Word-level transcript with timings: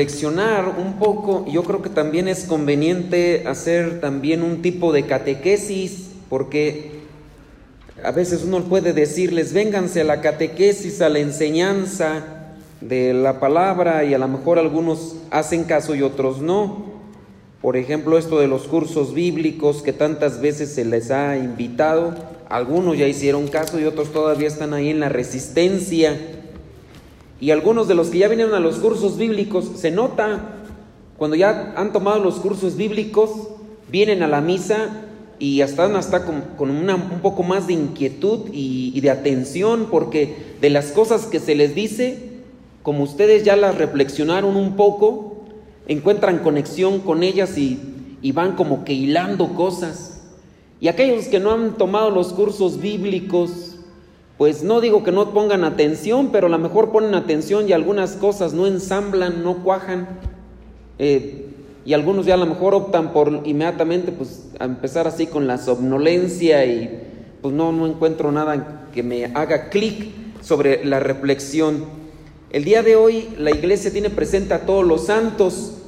reflexionar 0.00 0.76
un 0.78 0.94
poco. 0.98 1.44
Yo 1.46 1.62
creo 1.62 1.82
que 1.82 1.90
también 1.90 2.26
es 2.26 2.44
conveniente 2.44 3.44
hacer 3.46 4.00
también 4.00 4.42
un 4.42 4.62
tipo 4.62 4.94
de 4.94 5.04
catequesis, 5.04 6.12
porque 6.30 6.92
a 8.02 8.10
veces 8.10 8.44
uno 8.44 8.60
puede 8.64 8.94
decirles, 8.94 9.52
vénganse 9.52 10.00
a 10.00 10.04
la 10.04 10.22
catequesis, 10.22 11.02
a 11.02 11.10
la 11.10 11.18
enseñanza 11.18 12.24
de 12.80 13.12
la 13.12 13.40
palabra, 13.40 14.04
y 14.04 14.14
a 14.14 14.18
lo 14.18 14.26
mejor 14.26 14.58
algunos 14.58 15.16
hacen 15.30 15.64
caso 15.64 15.94
y 15.94 16.00
otros 16.00 16.40
no. 16.40 16.86
Por 17.60 17.76
ejemplo, 17.76 18.16
esto 18.16 18.40
de 18.40 18.48
los 18.48 18.62
cursos 18.62 19.12
bíblicos 19.12 19.82
que 19.82 19.92
tantas 19.92 20.40
veces 20.40 20.72
se 20.72 20.86
les 20.86 21.10
ha 21.10 21.36
invitado, 21.36 22.14
algunos 22.48 22.96
ya 22.96 23.06
hicieron 23.06 23.48
caso 23.48 23.78
y 23.78 23.84
otros 23.84 24.14
todavía 24.14 24.48
están 24.48 24.72
ahí 24.72 24.88
en 24.88 25.00
la 25.00 25.10
resistencia. 25.10 26.18
Y 27.40 27.50
algunos 27.50 27.88
de 27.88 27.94
los 27.94 28.08
que 28.08 28.18
ya 28.18 28.28
vinieron 28.28 28.54
a 28.54 28.60
los 28.60 28.76
cursos 28.76 29.16
bíblicos, 29.16 29.70
se 29.76 29.90
nota, 29.90 30.56
cuando 31.16 31.36
ya 31.36 31.72
han 31.76 31.92
tomado 31.92 32.22
los 32.22 32.36
cursos 32.36 32.76
bíblicos, 32.76 33.30
vienen 33.90 34.22
a 34.22 34.28
la 34.28 34.40
misa 34.40 35.06
y 35.38 35.62
están 35.62 35.96
hasta 35.96 36.24
con, 36.26 36.42
con 36.58 36.70
un 36.70 37.20
poco 37.22 37.42
más 37.42 37.66
de 37.66 37.72
inquietud 37.72 38.50
y, 38.52 38.92
y 38.94 39.00
de 39.00 39.10
atención, 39.10 39.88
porque 39.90 40.36
de 40.60 40.70
las 40.70 40.92
cosas 40.92 41.26
que 41.26 41.40
se 41.40 41.54
les 41.54 41.74
dice, 41.74 42.30
como 42.82 43.04
ustedes 43.04 43.44
ya 43.44 43.56
las 43.56 43.76
reflexionaron 43.76 44.56
un 44.56 44.76
poco, 44.76 45.30
encuentran 45.86 46.38
conexión 46.38 47.00
con 47.00 47.22
ellas 47.22 47.58
y, 47.58 47.78
van 48.32 48.54
como 48.54 48.84
que 48.84 48.92
hilando 48.92 49.54
cosas. 49.54 50.22
Y 50.80 50.88
aquellos 50.88 51.26
que 51.26 51.40
no 51.40 51.52
han 51.52 51.76
tomado 51.76 52.10
los 52.10 52.32
cursos 52.32 52.80
bíblicos, 52.80 53.69
pues 54.40 54.62
no 54.62 54.80
digo 54.80 55.04
que 55.04 55.12
no 55.12 55.34
pongan 55.34 55.64
atención, 55.64 56.30
pero 56.32 56.46
a 56.46 56.50
lo 56.50 56.58
mejor 56.58 56.92
ponen 56.92 57.14
atención 57.14 57.68
y 57.68 57.74
algunas 57.74 58.12
cosas 58.12 58.54
no 58.54 58.66
ensamblan, 58.66 59.44
no 59.44 59.62
cuajan. 59.62 60.08
Eh, 60.98 61.44
y 61.84 61.92
algunos 61.92 62.24
ya 62.24 62.32
a 62.32 62.38
lo 62.38 62.46
mejor 62.46 62.72
optan 62.72 63.12
por 63.12 63.42
inmediatamente 63.44 64.12
pues 64.12 64.46
a 64.58 64.64
empezar 64.64 65.06
así 65.06 65.26
con 65.26 65.46
la 65.46 65.58
somnolencia 65.58 66.64
y 66.64 67.02
pues 67.42 67.52
no, 67.52 67.70
no 67.70 67.86
encuentro 67.86 68.32
nada 68.32 68.88
que 68.94 69.02
me 69.02 69.26
haga 69.26 69.68
clic 69.68 70.08
sobre 70.40 70.86
la 70.86 71.00
reflexión. 71.00 71.84
El 72.48 72.64
día 72.64 72.82
de 72.82 72.96
hoy 72.96 73.28
la 73.36 73.50
iglesia 73.50 73.92
tiene 73.92 74.08
presente 74.08 74.54
a 74.54 74.64
todos 74.64 74.86
los 74.86 75.04
santos 75.04 75.82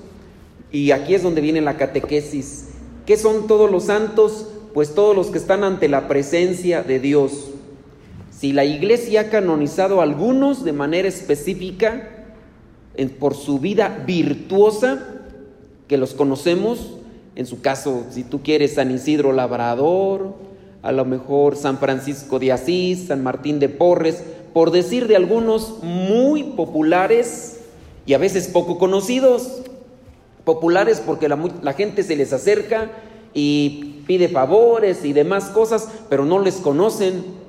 y 0.70 0.91
aquí 0.91 1.14
es 1.14 1.22
donde 1.22 1.41
viene 1.41 1.62
la 1.62 1.78
catequesis. 1.78 2.69
¿Qué 3.06 3.16
son 3.16 3.47
todos 3.47 3.70
los 3.70 3.84
santos? 3.84 4.48
Pues 4.75 4.94
todos 4.94 5.16
los 5.16 5.28
que 5.28 5.39
están 5.39 5.64
ante 5.64 5.89
la 5.89 6.06
presencia 6.06 6.83
de 6.83 7.00
Dios. 7.00 7.52
Si 8.42 8.52
la 8.52 8.64
iglesia 8.64 9.20
ha 9.20 9.30
canonizado 9.30 10.00
a 10.00 10.02
algunos 10.02 10.64
de 10.64 10.72
manera 10.72 11.06
específica 11.06 12.08
por 13.20 13.36
su 13.36 13.60
vida 13.60 14.02
virtuosa, 14.04 15.00
que 15.86 15.96
los 15.96 16.12
conocemos, 16.14 16.94
en 17.36 17.46
su 17.46 17.60
caso, 17.60 18.02
si 18.10 18.24
tú 18.24 18.42
quieres, 18.42 18.74
San 18.74 18.90
Isidro 18.90 19.32
Labrador, 19.32 20.34
a 20.82 20.90
lo 20.90 21.04
mejor 21.04 21.54
San 21.54 21.78
Francisco 21.78 22.40
de 22.40 22.50
Asís, 22.50 23.06
San 23.06 23.22
Martín 23.22 23.60
de 23.60 23.68
Porres, 23.68 24.24
por 24.52 24.72
decir 24.72 25.06
de 25.06 25.14
algunos 25.14 25.78
muy 25.80 26.42
populares 26.42 27.60
y 28.06 28.14
a 28.14 28.18
veces 28.18 28.48
poco 28.48 28.76
conocidos 28.76 29.62
populares 30.42 31.00
porque 31.06 31.28
la, 31.28 31.72
gente 31.75 32.02
se 32.02 32.16
les 32.16 32.32
acerca 32.32 32.91
y 33.34 34.02
pide 34.08 34.28
favores 34.28 35.04
y 35.04 35.12
demás 35.12 35.44
cosas, 35.44 35.88
pero 36.08 36.25
no 36.25 36.41
les 36.41 36.56
conocen. 36.56 37.41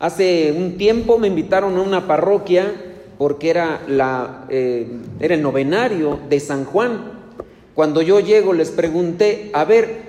Hace 0.00 0.52
un 0.56 0.76
tiempo 0.76 1.18
me 1.18 1.28
invitaron 1.28 1.76
a 1.76 1.82
una 1.82 2.08
parroquia 2.08 2.74
porque 3.18 3.50
era, 3.50 3.82
la, 3.86 4.46
eh, 4.48 4.88
era 5.20 5.36
el 5.36 5.42
novenario 5.42 6.18
de 6.28 6.40
San 6.40 6.64
Juan. 6.64 7.12
Cuando 7.74 8.02
yo 8.02 8.18
llego 8.18 8.52
les 8.52 8.70
pregunté, 8.70 9.50
a 9.52 9.64
ver, 9.64 10.02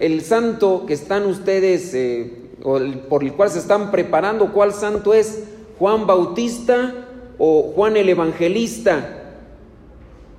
el 0.00 0.22
santo 0.22 0.86
que 0.86 0.94
están 0.94 1.26
ustedes, 1.26 1.92
eh, 1.92 2.32
o 2.62 2.78
por 3.10 3.24
el 3.24 3.34
cual 3.34 3.50
se 3.50 3.58
están 3.58 3.90
preparando, 3.90 4.52
¿cuál 4.52 4.72
santo 4.72 5.12
es? 5.12 5.42
¿Juan 5.78 6.06
Bautista 6.06 6.94
o 7.36 7.72
Juan 7.74 7.98
el 7.98 8.08
Evangelista? 8.08 9.18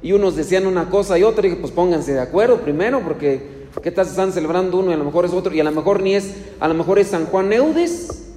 y 0.04 0.12
unos 0.12 0.36
decían 0.36 0.68
una 0.68 0.90
cosa 0.90 1.18
y 1.18 1.24
otra, 1.24 1.48
y 1.48 1.56
pues 1.56 1.72
pónganse 1.72 2.14
de 2.14 2.20
acuerdo 2.20 2.60
primero, 2.60 3.00
porque 3.00 3.42
¿qué 3.82 3.90
tal 3.90 4.06
están 4.06 4.34
celebrando 4.34 4.78
uno 4.78 4.92
y 4.92 4.94
a 4.94 4.98
lo 4.98 5.06
mejor 5.06 5.24
es 5.24 5.32
otro, 5.32 5.54
y 5.56 5.62
a 5.62 5.64
lo 5.64 5.72
mejor 5.72 6.04
ni 6.04 6.14
es, 6.14 6.36
a 6.60 6.68
lo 6.68 6.74
mejor 6.74 7.00
es 7.00 7.08
San 7.08 7.26
Juan 7.26 7.48
Neudes, 7.48 8.33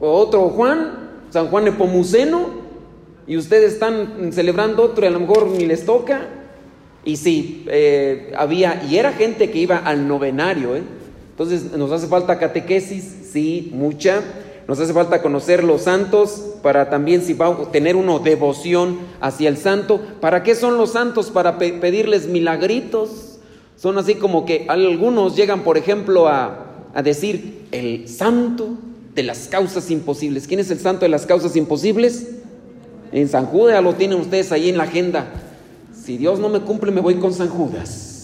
o 0.00 0.10
otro 0.12 0.48
Juan, 0.50 1.10
San 1.30 1.48
Juan 1.48 1.64
Nepomuceno, 1.64 2.64
y 3.26 3.36
ustedes 3.36 3.74
están 3.74 4.32
celebrando 4.32 4.82
otro 4.82 5.04
y 5.04 5.08
a 5.08 5.10
lo 5.10 5.20
mejor 5.20 5.46
ni 5.46 5.66
les 5.66 5.86
toca. 5.86 6.26
Y 7.04 7.16
sí, 7.16 7.64
eh, 7.68 8.32
había, 8.36 8.82
y 8.88 8.96
era 8.96 9.12
gente 9.12 9.50
que 9.50 9.58
iba 9.58 9.76
al 9.78 10.08
novenario, 10.08 10.76
¿eh? 10.76 10.82
Entonces, 11.30 11.72
¿nos 11.72 11.90
hace 11.90 12.06
falta 12.06 12.38
catequesis? 12.38 13.30
Sí, 13.32 13.70
mucha. 13.74 14.22
Nos 14.68 14.80
hace 14.80 14.94
falta 14.94 15.20
conocer 15.20 15.64
los 15.64 15.82
santos 15.82 16.54
para 16.62 16.88
también 16.88 17.22
si 17.22 17.34
va 17.34 17.48
a 17.48 17.72
tener 17.72 17.96
uno 17.96 18.20
devoción 18.20 19.00
hacia 19.20 19.48
el 19.48 19.58
santo. 19.58 20.00
¿Para 20.20 20.42
qué 20.42 20.54
son 20.54 20.78
los 20.78 20.92
santos? 20.92 21.30
Para 21.30 21.58
pedirles 21.58 22.28
milagritos. 22.28 23.40
Son 23.76 23.98
así 23.98 24.14
como 24.14 24.46
que 24.46 24.64
algunos 24.68 25.36
llegan, 25.36 25.64
por 25.64 25.76
ejemplo, 25.76 26.28
a, 26.28 26.86
a 26.94 27.02
decir 27.02 27.66
el 27.72 28.08
santo 28.08 28.68
de 29.14 29.22
las 29.22 29.48
causas 29.48 29.90
imposibles. 29.90 30.46
¿Quién 30.46 30.60
es 30.60 30.70
el 30.70 30.80
santo 30.80 31.04
de 31.04 31.08
las 31.08 31.26
causas 31.26 31.56
imposibles? 31.56 32.28
En 33.12 33.28
San 33.28 33.46
Judas 33.46 33.82
lo 33.82 33.94
tienen 33.94 34.18
ustedes 34.18 34.50
ahí 34.52 34.68
en 34.68 34.76
la 34.76 34.84
agenda. 34.84 35.26
Si 35.94 36.18
Dios 36.18 36.40
no 36.40 36.48
me 36.48 36.60
cumple, 36.60 36.90
me 36.90 37.00
voy 37.00 37.14
con 37.16 37.32
San 37.32 37.48
Judas. 37.48 38.14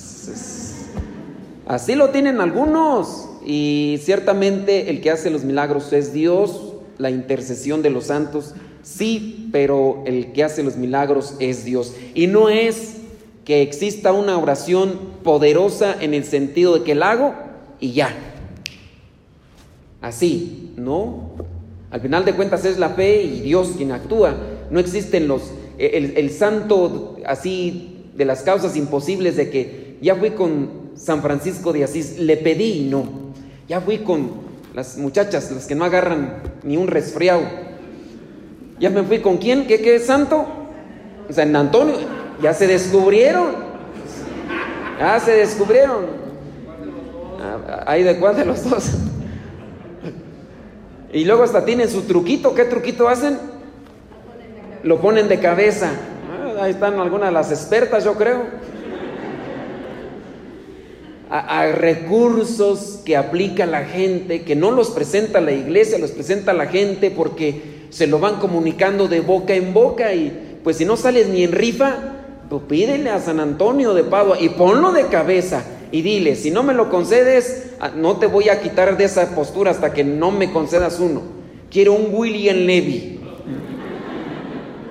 Así 1.66 1.94
lo 1.94 2.10
tienen 2.10 2.40
algunos. 2.40 3.28
Y 3.46 4.00
ciertamente 4.02 4.90
el 4.90 5.00
que 5.00 5.10
hace 5.10 5.30
los 5.30 5.44
milagros 5.44 5.92
es 5.92 6.12
Dios, 6.12 6.74
la 6.98 7.10
intercesión 7.10 7.80
de 7.82 7.90
los 7.90 8.06
santos, 8.06 8.54
sí, 8.82 9.48
pero 9.52 10.02
el 10.06 10.32
que 10.32 10.44
hace 10.44 10.62
los 10.62 10.76
milagros 10.76 11.34
es 11.38 11.64
Dios. 11.64 11.94
Y 12.14 12.26
no 12.26 12.48
es 12.48 12.96
que 13.44 13.62
exista 13.62 14.12
una 14.12 14.36
oración 14.36 14.98
poderosa 15.22 15.96
en 16.00 16.12
el 16.12 16.24
sentido 16.24 16.74
de 16.74 16.84
que 16.84 16.94
la 16.94 17.12
hago 17.12 17.34
y 17.80 17.92
ya. 17.92 18.29
Así, 20.00 20.72
¿no? 20.76 21.32
Al 21.90 22.00
final 22.00 22.24
de 22.24 22.34
cuentas 22.34 22.64
es 22.64 22.78
la 22.78 22.90
fe 22.90 23.22
y 23.22 23.40
Dios 23.40 23.72
quien 23.76 23.92
actúa. 23.92 24.34
No 24.70 24.80
existen 24.80 25.28
los, 25.28 25.42
el, 25.78 26.16
el 26.16 26.30
santo 26.30 27.16
así 27.26 28.06
de 28.16 28.24
las 28.24 28.42
causas 28.42 28.76
imposibles 28.76 29.36
de 29.36 29.50
que 29.50 29.98
ya 30.00 30.14
fui 30.16 30.30
con 30.30 30.90
San 30.94 31.22
Francisco 31.22 31.72
de 31.72 31.84
Asís, 31.84 32.18
le 32.18 32.36
pedí 32.36 32.86
y 32.86 32.88
no. 32.88 33.04
Ya 33.68 33.80
fui 33.80 33.98
con 33.98 34.30
las 34.74 34.96
muchachas, 34.98 35.50
las 35.50 35.66
que 35.66 35.74
no 35.74 35.84
agarran 35.84 36.42
ni 36.62 36.76
un 36.76 36.86
resfriado. 36.86 37.42
Ya 38.78 38.90
me 38.90 39.02
fui 39.02 39.20
con 39.20 39.36
quién, 39.38 39.66
¿qué, 39.66 39.80
qué 39.80 39.96
es 39.96 40.06
santo? 40.06 40.46
San 41.28 41.54
Antonio. 41.54 41.96
Ya 42.42 42.54
se 42.54 42.66
descubrieron. 42.66 43.48
Ya 44.98 45.20
se 45.20 45.32
descubrieron. 45.32 46.06
Hay 47.86 48.02
de 48.02 48.18
cuál 48.18 48.36
de 48.36 48.44
los 48.44 48.68
dos. 48.68 48.90
Y 51.12 51.24
luego 51.24 51.42
hasta 51.42 51.64
tienen 51.64 51.90
su 51.90 52.02
truquito. 52.02 52.54
¿Qué 52.54 52.64
truquito 52.64 53.08
hacen? 53.08 53.38
Lo 54.82 55.00
ponen 55.00 55.28
de 55.28 55.40
cabeza. 55.40 55.90
Ah, 56.30 56.64
ahí 56.64 56.70
están 56.72 56.98
algunas 56.98 57.28
de 57.28 57.32
las 57.32 57.50
expertas, 57.50 58.04
yo 58.04 58.14
creo 58.14 58.60
a, 61.30 61.66
recursos 61.68 63.00
que 63.04 63.16
aplica 63.16 63.64
la 63.64 63.84
gente, 63.84 64.42
que 64.42 64.56
no 64.56 64.72
los 64.72 64.90
presenta 64.90 65.40
la 65.40 65.52
iglesia, 65.52 65.98
los 65.98 66.10
presenta 66.10 66.52
la 66.52 66.66
gente 66.66 67.10
porque 67.10 67.86
se 67.90 68.06
lo 68.06 68.18
van 68.18 68.36
comunicando 68.36 69.06
de 69.06 69.20
boca 69.20 69.54
en 69.54 69.72
boca 69.72 70.12
y 70.12 70.58
pues 70.64 70.76
si 70.76 70.84
no 70.84 70.96
sales 70.96 71.28
ni 71.28 71.44
en 71.44 71.52
rifa, 71.52 71.96
pues 72.48 72.62
pídele 72.68 73.10
a 73.10 73.20
San 73.20 73.38
Antonio 73.38 73.94
de 73.94 74.02
Padua 74.02 74.38
y 74.40 74.48
ponlo 74.50 74.92
de 74.92 75.06
cabeza 75.06 75.64
y 75.92 76.02
dile, 76.02 76.36
si 76.36 76.50
no 76.50 76.62
me 76.62 76.74
lo 76.74 76.88
concedes, 76.88 77.72
ah, 77.80 77.90
no 77.94 78.16
te 78.18 78.26
voy 78.26 78.48
a 78.48 78.60
quitar 78.60 78.96
de 78.96 79.04
esa 79.04 79.34
postura 79.34 79.72
hasta 79.72 79.92
que 79.92 80.04
no 80.04 80.30
me 80.30 80.52
concedas 80.52 81.00
uno. 81.00 81.22
Quiero 81.70 81.94
un 81.94 82.14
William 82.14 82.56
Levy. 82.56 83.18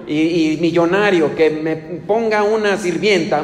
Y, 0.07 0.57
millonario, 0.59 1.35
que 1.35 1.51
me 1.51 1.75
ponga 1.75 2.43
una 2.43 2.77
sirvienta. 2.77 3.43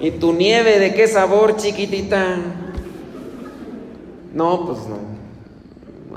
¿Y 0.00 0.10
tu 0.12 0.32
nieve 0.32 0.78
de 0.78 0.94
qué 0.94 1.06
sabor, 1.06 1.56
chiquitita? 1.56 2.38
No, 4.34 4.66
pues 4.66 4.78
no. 4.88 5.16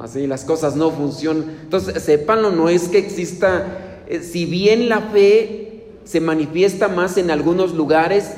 Así 0.02 0.28
las 0.28 0.46
cosas 0.46 0.76
no 0.76 0.92
funcionan. 0.92 1.58
Entonces, 1.64 2.02
sépanlo, 2.02 2.52
no 2.52 2.70
es 2.70 2.88
que 2.88 2.98
exista, 2.98 4.04
eh, 4.08 4.22
si 4.22 4.46
bien 4.46 4.88
la 4.88 5.02
fe 5.02 5.84
se 6.06 6.22
manifiesta 6.22 6.88
más 6.88 7.18
en 7.18 7.32
algunos 7.32 7.74
lugares 7.74 8.32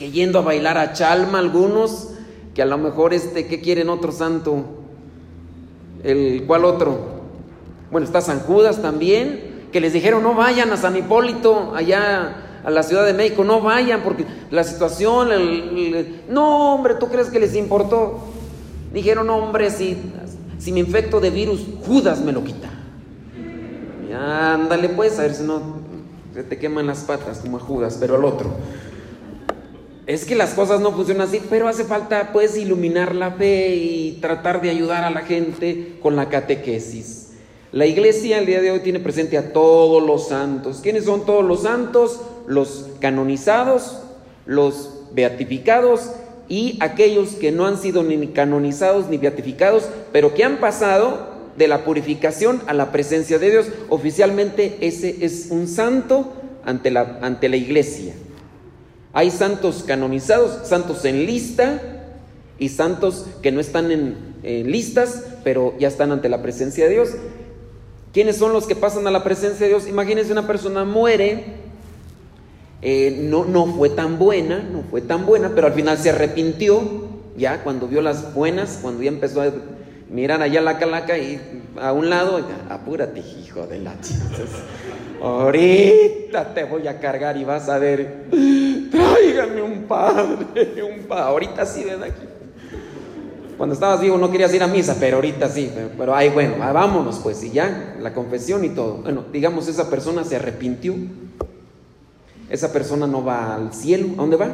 que 0.00 0.10
yendo 0.10 0.38
a 0.38 0.42
bailar 0.42 0.78
a 0.78 0.94
Chalma 0.94 1.40
algunos, 1.40 2.08
que 2.54 2.62
a 2.62 2.64
lo 2.64 2.78
mejor 2.78 3.12
este, 3.12 3.46
¿qué 3.46 3.60
quieren 3.60 3.90
otro 3.90 4.12
santo? 4.12 4.64
¿El 6.02 6.44
cuál 6.46 6.64
otro? 6.64 7.20
Bueno, 7.90 8.06
está 8.06 8.22
San 8.22 8.40
Judas 8.40 8.80
también, 8.80 9.66
que 9.70 9.78
les 9.78 9.92
dijeron 9.92 10.22
no 10.22 10.34
vayan 10.34 10.72
a 10.72 10.78
San 10.78 10.96
Hipólito, 10.96 11.74
allá 11.76 12.62
a 12.64 12.70
la 12.70 12.82
Ciudad 12.82 13.04
de 13.04 13.12
México, 13.12 13.44
no 13.44 13.60
vayan 13.60 14.00
porque 14.00 14.24
la 14.50 14.64
situación, 14.64 15.28
no 16.30 16.74
hombre, 16.74 16.94
¿tú 16.94 17.08
crees 17.08 17.28
que 17.28 17.38
les 17.38 17.54
importó? 17.54 18.20
Dijeron, 18.94 19.26
no 19.26 19.36
hombre, 19.36 19.70
si, 19.70 19.98
si 20.58 20.72
me 20.72 20.80
infecto 20.80 21.20
de 21.20 21.28
virus, 21.28 21.60
Judas 21.86 22.22
me 22.22 22.32
lo 22.32 22.42
quita. 22.42 22.70
Y 24.08 24.14
ándale 24.14 24.88
pues, 24.88 25.18
a 25.18 25.22
ver 25.22 25.34
si 25.34 25.42
no 25.42 25.60
se 26.32 26.42
te 26.42 26.58
queman 26.58 26.86
las 26.86 27.00
patas 27.00 27.40
como 27.40 27.58
a 27.58 27.60
Judas, 27.60 27.98
pero 28.00 28.14
al 28.14 28.24
otro. 28.24 28.48
Es 30.10 30.24
que 30.24 30.34
las 30.34 30.54
cosas 30.54 30.80
no 30.80 30.90
funcionan 30.90 31.28
así, 31.28 31.40
pero 31.48 31.68
hace 31.68 31.84
falta 31.84 32.30
pues 32.32 32.56
iluminar 32.56 33.14
la 33.14 33.30
fe 33.30 33.76
y 33.76 34.18
tratar 34.20 34.60
de 34.60 34.68
ayudar 34.68 35.04
a 35.04 35.10
la 35.10 35.20
gente 35.20 35.98
con 36.02 36.16
la 36.16 36.28
catequesis. 36.28 37.28
La 37.70 37.86
iglesia 37.86 38.38
el 38.38 38.46
día 38.46 38.60
de 38.60 38.72
hoy 38.72 38.80
tiene 38.80 38.98
presente 38.98 39.38
a 39.38 39.52
todos 39.52 40.04
los 40.04 40.26
santos. 40.26 40.80
¿Quiénes 40.82 41.04
son 41.04 41.24
todos 41.24 41.44
los 41.44 41.62
santos? 41.62 42.22
Los 42.48 42.88
canonizados, 42.98 44.00
los 44.46 45.04
beatificados 45.12 46.10
y 46.48 46.76
aquellos 46.80 47.36
que 47.36 47.52
no 47.52 47.66
han 47.66 47.78
sido 47.78 48.02
ni 48.02 48.26
canonizados 48.26 49.08
ni 49.08 49.16
beatificados, 49.16 49.84
pero 50.10 50.34
que 50.34 50.42
han 50.42 50.56
pasado 50.56 51.28
de 51.56 51.68
la 51.68 51.84
purificación 51.84 52.60
a 52.66 52.74
la 52.74 52.90
presencia 52.90 53.38
de 53.38 53.52
Dios. 53.52 53.66
Oficialmente 53.88 54.76
ese 54.80 55.24
es 55.24 55.46
un 55.50 55.68
santo 55.68 56.32
ante 56.64 56.90
la, 56.90 57.20
ante 57.22 57.48
la 57.48 57.56
iglesia. 57.56 58.12
Hay 59.12 59.30
santos 59.30 59.84
canonizados, 59.86 60.68
santos 60.68 61.04
en 61.04 61.26
lista 61.26 61.80
y 62.58 62.68
santos 62.68 63.26
que 63.42 63.50
no 63.50 63.60
están 63.60 63.90
en, 63.90 64.30
listas, 64.42 65.24
pero 65.44 65.74
ya 65.78 65.88
están 65.88 66.12
ante 66.12 66.28
la 66.28 66.42
presencia 66.42 66.86
de 66.86 66.92
Dios. 66.92 67.10
¿Quiénes 68.12 68.36
son 68.36 68.52
los 68.52 68.66
que 68.66 68.74
pasan 68.76 69.06
a 69.06 69.10
la 69.10 69.22
presencia 69.22 69.66
de 69.66 69.68
Dios? 69.68 69.86
Imagínense 69.88 70.32
una 70.32 70.46
persona 70.46 70.84
muere, 70.84 71.44
eh, 72.82 73.26
no, 73.28 73.44
no 73.44 73.66
fue 73.66 73.90
tan 73.90 74.18
buena, 74.18 74.62
no 74.62 74.82
fue 74.90 75.00
tan 75.00 75.26
buena, 75.26 75.52
pero 75.54 75.66
al 75.66 75.74
final 75.74 75.98
se 75.98 76.10
arrepintió, 76.10 76.80
ya 77.36 77.62
cuando 77.62 77.86
vio 77.86 78.00
las 78.00 78.34
buenas, 78.34 78.78
cuando 78.80 79.02
ya 79.02 79.10
empezó 79.10 79.42
a 79.42 79.52
mirar 80.10 80.42
allá 80.42 80.60
la 80.60 80.78
calaca 80.78 81.18
y 81.18 81.40
a 81.80 81.92
un 81.92 82.10
lado, 82.10 82.40
apúrate, 82.68 83.20
hijo 83.20 83.66
de 83.66 83.80
la 83.80 83.94
Ahorita 85.22 86.54
te 86.54 86.64
voy 86.64 86.88
a 86.88 86.98
cargar 86.98 87.36
y 87.36 87.44
vas 87.44 87.68
a 87.68 87.78
ver, 87.78 88.24
tráigame 89.32 89.62
un 89.62 89.82
padre, 89.84 90.82
un 90.82 91.04
padre. 91.04 91.24
Ahorita 91.24 91.66
sí, 91.66 91.84
ven 91.84 92.02
aquí. 92.02 92.26
Cuando 93.56 93.74
estabas 93.74 94.00
vivo 94.00 94.16
no 94.16 94.30
querías 94.30 94.54
ir 94.54 94.62
a 94.62 94.66
misa, 94.66 94.96
pero 94.98 95.16
ahorita 95.16 95.48
sí. 95.48 95.70
Pero, 95.74 95.90
pero 95.96 96.14
ay, 96.14 96.30
bueno, 96.30 96.54
vámonos 96.58 97.18
pues, 97.18 97.42
y 97.44 97.50
ya, 97.50 97.96
la 98.00 98.14
confesión 98.14 98.64
y 98.64 98.70
todo. 98.70 99.02
Bueno, 99.02 99.24
digamos, 99.32 99.68
esa 99.68 99.90
persona 99.90 100.24
se 100.24 100.36
arrepintió. 100.36 100.94
Esa 102.48 102.72
persona 102.72 103.06
no 103.06 103.24
va 103.24 103.54
al 103.54 103.72
cielo. 103.72 104.08
¿A 104.14 104.16
dónde 104.16 104.36
va? 104.36 104.50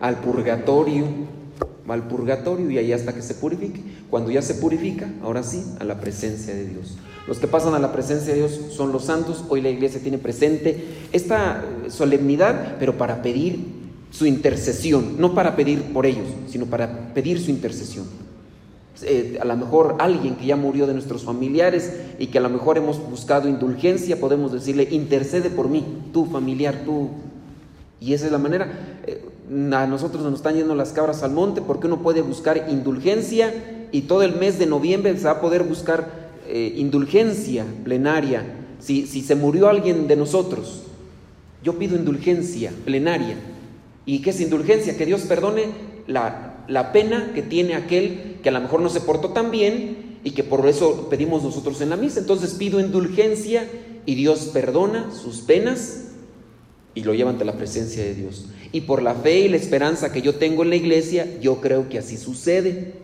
Al 0.00 0.16
purgatorio. 0.16 1.04
Va 1.88 1.94
al 1.94 2.06
purgatorio 2.06 2.70
y 2.70 2.78
ahí 2.78 2.92
hasta 2.92 3.14
que 3.14 3.22
se 3.22 3.34
purifique. 3.34 3.80
Cuando 4.10 4.30
ya 4.30 4.42
se 4.42 4.54
purifica, 4.54 5.10
ahora 5.22 5.42
sí, 5.42 5.64
a 5.80 5.84
la 5.84 6.00
presencia 6.00 6.54
de 6.54 6.66
Dios. 6.66 6.96
Los 7.26 7.38
que 7.38 7.46
pasan 7.46 7.74
a 7.74 7.78
la 7.78 7.92
presencia 7.92 8.32
de 8.32 8.40
Dios 8.40 8.60
son 8.70 8.92
los 8.92 9.04
santos. 9.04 9.44
Hoy 9.48 9.60
la 9.60 9.70
iglesia 9.70 10.00
tiene 10.00 10.18
presente 10.18 10.84
esta 11.12 11.64
solemnidad, 11.88 12.76
pero 12.78 12.98
para 12.98 13.22
pedir 13.22 13.82
su 14.10 14.26
intercesión, 14.26 15.16
no 15.18 15.34
para 15.34 15.56
pedir 15.56 15.92
por 15.92 16.06
ellos, 16.06 16.26
sino 16.48 16.66
para 16.66 17.14
pedir 17.14 17.40
su 17.40 17.50
intercesión. 17.50 18.06
Eh, 19.02 19.38
a 19.40 19.44
lo 19.44 19.56
mejor 19.56 19.96
alguien 19.98 20.36
que 20.36 20.46
ya 20.46 20.54
murió 20.54 20.86
de 20.86 20.92
nuestros 20.92 21.24
familiares 21.24 21.92
y 22.18 22.26
que 22.26 22.38
a 22.38 22.40
lo 22.40 22.50
mejor 22.50 22.76
hemos 22.76 22.98
buscado 22.98 23.48
indulgencia, 23.48 24.20
podemos 24.20 24.52
decirle, 24.52 24.86
intercede 24.90 25.50
por 25.50 25.68
mí, 25.68 25.84
tu 26.12 26.26
familiar, 26.26 26.82
tú. 26.84 27.08
Y 28.00 28.12
esa 28.12 28.26
es 28.26 28.32
la 28.32 28.38
manera. 28.38 29.00
Eh, 29.06 29.24
a 29.72 29.86
nosotros 29.86 30.22
nos 30.22 30.34
están 30.34 30.54
yendo 30.54 30.74
las 30.74 30.92
cabras 30.92 31.22
al 31.22 31.32
monte 31.32 31.60
porque 31.60 31.86
uno 31.86 32.00
puede 32.00 32.22
buscar 32.22 32.68
indulgencia 32.70 33.88
y 33.92 34.02
todo 34.02 34.22
el 34.22 34.36
mes 34.36 34.58
de 34.58 34.66
noviembre 34.66 35.16
se 35.18 35.24
va 35.24 35.32
a 35.32 35.40
poder 35.40 35.64
buscar 35.64 36.30
eh, 36.48 36.74
indulgencia 36.76 37.66
plenaria. 37.84 38.44
Si, 38.80 39.06
si 39.06 39.20
se 39.20 39.34
murió 39.34 39.68
alguien 39.68 40.08
de 40.08 40.16
nosotros, 40.16 40.84
yo 41.62 41.78
pido 41.78 41.96
indulgencia 41.96 42.72
plenaria. 42.84 43.36
¿Y 44.06 44.22
qué 44.22 44.30
es 44.30 44.40
indulgencia? 44.40 44.96
Que 44.96 45.06
Dios 45.06 45.22
perdone 45.22 45.66
la, 46.06 46.64
la, 46.66 46.92
pena 46.92 47.32
que 47.34 47.42
tiene 47.42 47.74
aquel 47.74 48.38
que 48.42 48.48
a 48.48 48.52
lo 48.52 48.60
mejor 48.60 48.80
no 48.80 48.88
se 48.88 49.00
portó 49.00 49.30
tan 49.30 49.50
bien 49.50 50.18
y 50.24 50.30
que 50.32 50.42
por 50.42 50.66
eso 50.66 51.08
pedimos 51.10 51.42
nosotros 51.42 51.80
en 51.80 51.90
la 51.90 51.96
misa. 51.96 52.20
Entonces 52.20 52.54
pido 52.54 52.80
indulgencia 52.80 53.68
y 54.06 54.14
Dios 54.14 54.50
perdona 54.52 55.12
sus 55.12 55.42
penas 55.42 56.06
y 56.94 57.04
lo 57.04 57.14
lleva 57.14 57.30
ante 57.30 57.44
la 57.44 57.56
presencia 57.56 58.02
de 58.02 58.14
Dios. 58.14 58.46
Y 58.72 58.82
por 58.82 59.02
la 59.02 59.14
fe 59.14 59.40
y 59.40 59.48
la 59.48 59.58
esperanza 59.58 60.12
que 60.12 60.22
yo 60.22 60.36
tengo 60.36 60.62
en 60.62 60.70
la 60.70 60.76
iglesia, 60.76 61.26
yo 61.40 61.60
creo 61.60 61.88
que 61.88 61.98
así 61.98 62.16
sucede. 62.16 62.94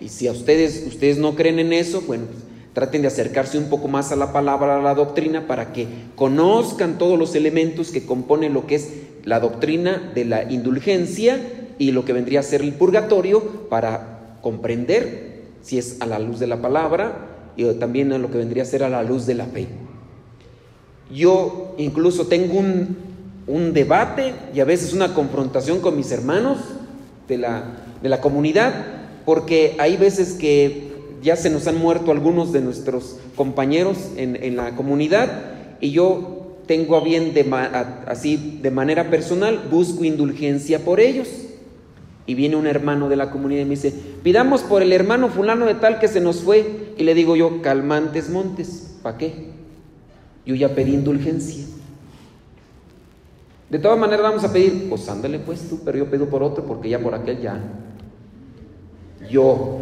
Y 0.00 0.10
si 0.10 0.28
a 0.28 0.32
ustedes, 0.32 0.84
ustedes 0.86 1.18
no 1.18 1.34
creen 1.34 1.58
en 1.58 1.72
eso, 1.72 2.02
bueno, 2.02 2.26
pues, 2.26 2.44
traten 2.74 3.02
de 3.02 3.08
acercarse 3.08 3.58
un 3.58 3.70
poco 3.70 3.88
más 3.88 4.12
a 4.12 4.16
la 4.16 4.32
palabra, 4.32 4.78
a 4.78 4.82
la 4.82 4.94
doctrina, 4.94 5.46
para 5.46 5.72
que 5.72 5.88
conozcan 6.14 6.98
todos 6.98 7.18
los 7.18 7.34
elementos 7.34 7.90
que 7.90 8.04
componen 8.04 8.54
lo 8.54 8.66
que 8.66 8.76
es 8.76 8.92
la 9.24 9.40
doctrina 9.40 10.12
de 10.14 10.24
la 10.24 10.50
indulgencia 10.50 11.40
y 11.78 11.90
lo 11.90 12.04
que 12.04 12.12
vendría 12.12 12.40
a 12.40 12.44
ser 12.44 12.60
el 12.60 12.74
purgatorio, 12.74 13.68
para 13.68 14.38
comprender 14.42 15.42
si 15.62 15.78
es 15.78 15.96
a 16.00 16.06
la 16.06 16.18
luz 16.18 16.38
de 16.38 16.46
la 16.46 16.62
palabra 16.62 17.26
y 17.56 17.64
también 17.74 18.12
a 18.12 18.18
lo 18.18 18.30
que 18.30 18.38
vendría 18.38 18.62
a 18.62 18.66
ser 18.66 18.84
a 18.84 18.88
la 18.88 19.02
luz 19.02 19.26
de 19.26 19.34
la 19.34 19.46
fe. 19.46 19.66
Yo 21.12 21.74
incluso 21.78 22.26
tengo 22.26 22.58
un, 22.58 22.96
un 23.48 23.72
debate 23.72 24.34
y 24.54 24.60
a 24.60 24.64
veces 24.64 24.92
una 24.92 25.14
confrontación 25.14 25.80
con 25.80 25.96
mis 25.96 26.12
hermanos 26.12 26.58
de 27.26 27.38
la, 27.38 27.64
de 28.02 28.08
la 28.08 28.20
comunidad 28.20 28.72
porque 29.28 29.74
hay 29.78 29.98
veces 29.98 30.32
que 30.32 30.88
ya 31.22 31.36
se 31.36 31.50
nos 31.50 31.66
han 31.66 31.76
muerto 31.76 32.12
algunos 32.12 32.50
de 32.50 32.62
nuestros 32.62 33.18
compañeros 33.36 33.98
en, 34.16 34.56
la 34.56 34.74
comunidad 34.74 35.28
y 35.82 35.90
yo 35.90 36.56
tengo 36.66 36.96
a 36.96 37.00
bien 37.00 37.34
así 38.06 38.58
de 38.62 38.70
manera 38.70 39.10
personal, 39.10 39.68
busco 39.70 40.04
indulgencia 40.04 40.78
por 40.78 40.98
ellos. 40.98 41.28
Y 42.26 42.34
viene 42.34 42.56
un 42.56 42.66
hermano 42.66 43.10
de 43.10 43.16
la 43.16 43.30
comunidad 43.30 43.60
y 43.60 43.64
me 43.64 43.74
dice, 43.74 43.92
pidamos 44.22 44.62
por 44.62 44.82
el 44.82 44.92
hermano 44.94 45.28
fulano 45.28 45.66
de 45.66 45.74
tal 45.74 45.98
que 45.98 46.08
se 46.08 46.20
nos 46.20 46.40
fue. 46.40 46.94
Y 46.96 47.04
le 47.04 47.14
digo 47.14 47.36
yo, 47.36 47.60
calmantes 47.60 48.30
montes, 48.30 48.96
¿para 49.02 49.18
qué? 49.18 49.32
Yo 50.46 50.54
ya 50.54 50.74
pedí 50.74 50.94
indulgencia. 50.94 51.64
De 53.70 53.78
todas 53.78 53.98
maneras 53.98 54.22
vamos 54.22 54.44
a 54.44 54.52
pedir, 54.52 54.88
pues 54.88 55.08
ándale 55.08 55.38
pues 55.38 55.68
tú, 55.68 55.80
pero 55.84 55.98
yo 55.98 56.10
pido 56.10 56.26
por 56.26 56.42
otro 56.42 56.64
porque 56.64 56.88
ya 56.88 56.98
por 56.98 57.14
aquel 57.14 57.40
ya 57.40 57.60
yo. 59.30 59.78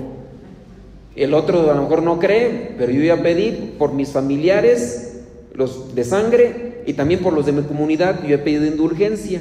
El 1.15 1.33
otro 1.33 1.71
a 1.71 1.75
lo 1.75 1.83
mejor 1.83 2.03
no 2.03 2.19
cree, 2.19 2.75
pero 2.77 2.93
yo 2.93 3.03
ya 3.03 3.23
pedí 3.23 3.75
por 3.79 3.95
mis 3.95 4.11
familiares, 4.11 5.23
los 5.55 5.95
de 5.95 6.05
sangre, 6.05 6.83
y 6.85 6.93
también 6.93 7.21
por 7.21 7.33
los 7.33 7.47
de 7.47 7.53
mi 7.53 7.63
comunidad, 7.63 8.23
yo 8.25 8.35
he 8.35 8.39
pedido 8.39 8.67
indulgencia. 8.67 9.41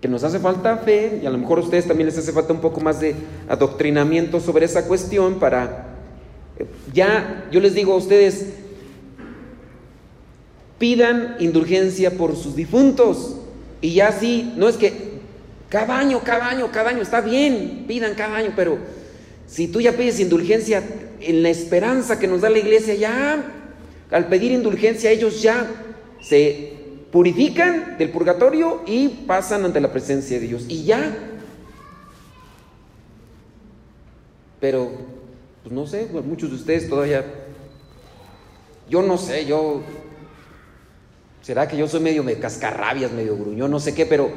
Que 0.00 0.08
nos 0.08 0.24
hace 0.24 0.40
falta 0.40 0.78
fe, 0.78 1.20
y 1.22 1.26
a 1.26 1.30
lo 1.30 1.38
mejor 1.38 1.58
a 1.58 1.62
ustedes 1.62 1.86
también 1.86 2.06
les 2.06 2.18
hace 2.18 2.32
falta 2.32 2.52
un 2.52 2.60
poco 2.60 2.80
más 2.80 3.00
de 3.00 3.14
adoctrinamiento 3.48 4.40
sobre 4.40 4.64
esa 4.64 4.86
cuestión 4.88 5.38
para... 5.38 5.86
Eh, 6.58 6.66
ya, 6.92 7.46
yo 7.52 7.60
les 7.60 7.74
digo 7.74 7.92
a 7.92 7.96
ustedes, 7.96 8.54
pidan 10.84 11.36
indulgencia 11.38 12.10
por 12.10 12.36
sus 12.36 12.54
difuntos. 12.54 13.36
Y 13.80 13.94
ya 13.94 14.12
sí, 14.12 14.52
no 14.54 14.68
es 14.68 14.76
que 14.76 14.92
cada 15.70 15.98
año, 15.98 16.20
cada 16.22 16.46
año, 16.50 16.70
cada 16.70 16.90
año, 16.90 17.00
está 17.00 17.22
bien, 17.22 17.86
pidan 17.88 18.14
cada 18.14 18.36
año, 18.36 18.52
pero 18.54 18.76
si 19.46 19.66
tú 19.66 19.80
ya 19.80 19.92
pides 19.92 20.20
indulgencia 20.20 20.82
en 21.20 21.42
la 21.42 21.48
esperanza 21.48 22.18
que 22.18 22.26
nos 22.26 22.42
da 22.42 22.50
la 22.50 22.58
iglesia, 22.58 22.94
ya 22.96 23.42
al 24.10 24.26
pedir 24.28 24.52
indulgencia 24.52 25.10
ellos 25.10 25.40
ya 25.40 25.66
se 26.20 26.74
purifican 27.10 27.96
del 27.96 28.10
purgatorio 28.10 28.82
y 28.86 29.08
pasan 29.08 29.64
ante 29.64 29.80
la 29.80 29.90
presencia 29.90 30.38
de 30.38 30.46
Dios. 30.46 30.66
Y 30.68 30.84
ya. 30.84 31.16
Pero, 34.60 34.92
pues 35.62 35.74
no 35.74 35.86
sé, 35.86 36.08
pues 36.12 36.26
muchos 36.26 36.50
de 36.50 36.56
ustedes 36.56 36.90
todavía, 36.90 37.24
yo 38.90 39.00
no 39.00 39.16
sé, 39.16 39.46
yo, 39.46 39.80
será 41.44 41.68
que 41.68 41.76
yo 41.76 41.86
soy 41.86 42.00
medio 42.00 42.22
de 42.22 42.38
cascarrabias, 42.38 43.12
medio 43.12 43.36
gruñón, 43.36 43.70
no 43.70 43.78
sé 43.78 43.94
qué, 43.94 44.06
pero 44.06 44.30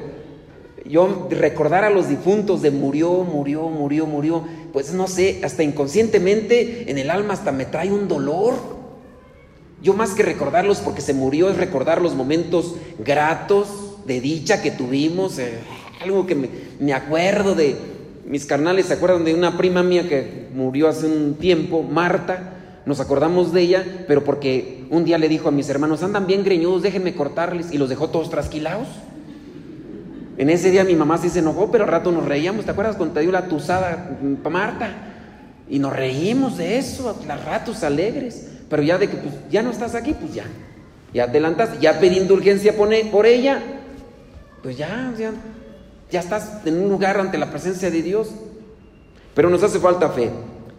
yo 0.86 1.30
recordar 1.32 1.86
a 1.86 1.90
los 1.90 2.10
difuntos 2.10 2.62
de 2.62 2.70
murió, 2.70 3.24
murió, 3.24 3.70
murió, 3.70 4.06
murió, 4.06 4.44
pues 4.74 4.92
no 4.92 5.08
sé, 5.08 5.40
hasta 5.42 5.64
inconscientemente 5.64 6.92
en 6.92 6.98
el 6.98 7.10
alma 7.10 7.34
hasta 7.34 7.54
me 7.54 7.66
trae 7.66 7.94
un 7.94 8.10
dolor. 8.10 8.56
Yo 9.82 9.94
más 9.94 10.16
que 10.16 10.24
recordarlos 10.24 10.80
porque 10.80 11.00
se 11.00 11.14
murió 11.14 11.50
es 11.50 11.56
recordar 11.56 12.02
los 12.02 12.14
momentos 12.14 12.76
gratos 13.00 13.70
de 14.06 14.20
dicha 14.20 14.62
que 14.62 14.72
tuvimos, 14.72 15.40
eh, 15.40 15.60
algo 16.02 16.28
que 16.28 16.36
me, 16.80 16.94
acuerdo 16.94 17.56
de, 17.56 17.78
mis 18.26 18.46
carnales 18.46 18.88
se 18.88 18.94
acuerdan 18.94 19.24
de 19.24 19.34
una 19.34 19.58
prima 19.58 19.82
mía 19.82 20.10
que 20.10 20.48
murió 20.54 20.90
hace 20.90 21.06
un 21.06 21.36
tiempo, 21.36 21.84
Marta, 21.84 22.57
nos 22.88 23.02
acordamos 23.02 23.52
de 23.52 23.62
ella, 23.62 23.86
pero 24.08 24.24
porque 24.24 24.86
un 24.90 25.04
día 25.04 25.18
le 25.18 25.28
dijo 25.28 25.50
a 25.50 25.52
mis 25.52 25.68
hermanos, 25.68 26.04
andan 26.04 26.26
bien 26.26 26.46
greñudos, 26.46 26.84
déjenme 26.84 27.14
cortarles, 27.14 27.74
y 27.74 27.78
los 27.78 27.90
dejó 27.90 28.10
todos 28.10 28.30
trasquilados. 28.30 28.88
En 30.38 30.50
ese 30.50 30.72
día 30.72 30.86
mi 30.86 30.96
mamá 30.96 31.18
sí 31.18 31.30
se 31.30 31.40
enojó, 31.40 31.70
pero 31.70 31.84
al 31.84 31.90
rato 31.90 32.14
nos 32.14 32.24
reíamos, 32.24 32.64
¿te 32.64 32.72
acuerdas 32.72 32.96
cuando 32.96 33.16
te 33.16 33.20
dio 33.20 33.32
la 33.34 33.50
tusada 33.50 34.18
mm, 34.22 34.48
Marta? 34.50 34.90
Y 35.70 35.80
nos 35.80 35.94
reímos 35.94 36.58
de 36.58 36.78
eso, 36.78 37.10
a 37.10 37.36
ratos 37.36 37.84
alegres, 37.84 38.48
pero 38.70 38.82
ya 38.82 38.98
de 38.98 39.10
que 39.10 39.18
pues, 39.18 39.34
ya 39.52 39.62
no 39.62 39.72
estás 39.72 39.94
aquí, 39.94 40.14
pues 40.14 40.34
ya, 40.34 40.46
ya 41.14 41.26
adelantas, 41.26 41.78
ya 41.82 42.00
pedí 42.00 42.16
indulgencia 42.16 42.74
por 42.78 43.26
ella, 43.26 43.62
pues 44.64 44.78
ya, 44.78 45.14
ya, 45.20 45.34
ya 46.10 46.22
estás 46.22 46.66
en 46.66 46.80
un 46.82 46.88
lugar 46.88 47.20
ante 47.20 47.38
la 47.38 47.50
presencia 47.50 47.92
de 47.92 48.02
Dios. 48.02 48.30
Pero 49.36 49.50
nos 49.50 49.62
hace 49.62 49.78
falta 49.78 50.10
fe. 50.10 50.32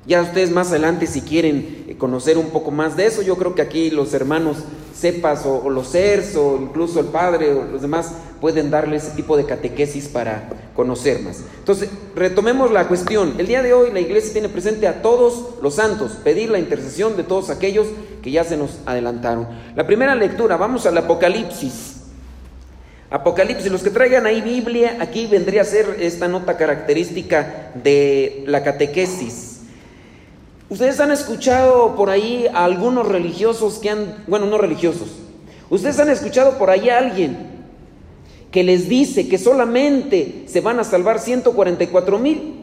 Ya 0.09 0.23
ustedes 0.23 0.51
más 0.51 0.71
adelante 0.71 1.07
si 1.07 1.21
quieren 1.21 1.85
eh, 1.87 1.97
conocer 1.99 2.39
un 2.39 2.49
poco 2.49 2.71
más 2.71 2.97
de 2.97 3.05
eso, 3.05 3.21
yo 3.21 3.37
creo 3.37 3.55
que 3.55 3.61
aquí 3.61 3.91
los 3.91 4.15
hermanos 4.15 4.57
sepas 4.99 5.45
o, 5.45 5.69
los 5.69 5.93
CERS 5.93 6.35
o 6.37 6.59
incluso 6.63 7.01
el 7.01 7.07
padre 7.07 7.53
o 7.53 7.65
los 7.65 7.83
demás 7.83 8.13
pueden 8.41 8.71
darle 8.71 8.97
ese 8.97 9.11
tipo 9.11 9.37
de 9.37 9.45
catequesis 9.45 10.09
para 10.09 10.49
conocer 10.75 11.21
más. 11.21 11.45
Entonces, 11.59 11.91
retomemos 12.17 12.71
la 12.71 12.89
cuestión. 12.89 13.35
El 13.37 13.49
día 13.49 13.63
de 13.63 13.75
hoy 13.75 13.93
la 13.93 14.01
iglesia 14.01 14.33
tiene 14.33 14.49
presente 14.49 14.89
a 14.89 15.03
todos 15.03 15.57
los 15.63 15.75
santos, 15.75 16.13
pedir 16.25 16.49
la 16.49 16.59
intercesión 16.59 17.15
de 17.19 17.23
todos 17.23 17.51
aquellos 17.51 17.87
que 18.23 18.31
ya 18.31 18.45
se 18.45 18.57
nos 18.57 18.79
adelantaron. 18.87 19.47
La 19.77 19.87
primera 19.87 20.15
lectura, 20.15 20.57
vamos 20.57 20.87
al 20.87 20.97
Apocalipsis. 20.97 21.97
Apocalipsis, 23.11 23.71
los 23.71 23.83
que 23.83 23.91
traigan 23.91 24.25
ahí 24.25 24.41
Biblia, 24.41 24.97
aquí 25.01 25.27
vendría 25.27 25.63
a 25.63 25.67
ser 25.67 25.99
esta 26.01 26.29
nota 26.29 26.57
característica 26.57 27.73
de 27.75 28.45
la 28.47 28.63
catequesis. 28.63 29.48
Ustedes 30.71 31.01
han 31.01 31.11
escuchado 31.11 31.97
por 31.97 32.11
ahí 32.11 32.47
a 32.53 32.65
algunos 32.65 33.09
religiosos 33.09 33.79
que 33.79 33.89
han, 33.89 34.25
bueno, 34.27 34.47
no 34.47 34.59
religiosos, 34.59 35.09
ustedes 35.71 35.99
han 35.99 36.11
escuchado 36.11 36.59
por 36.59 36.69
ahí 36.69 36.91
a 36.91 36.99
alguien 36.99 37.49
que 38.51 38.63
les 38.63 38.89
dice 38.89 39.29
que 39.29 39.39
solamente 39.39 40.45
se 40.47 40.61
van 40.61 40.79
a 40.81 40.85
salvar 40.85 41.21
144 41.21 42.19
mil. 42.19 42.55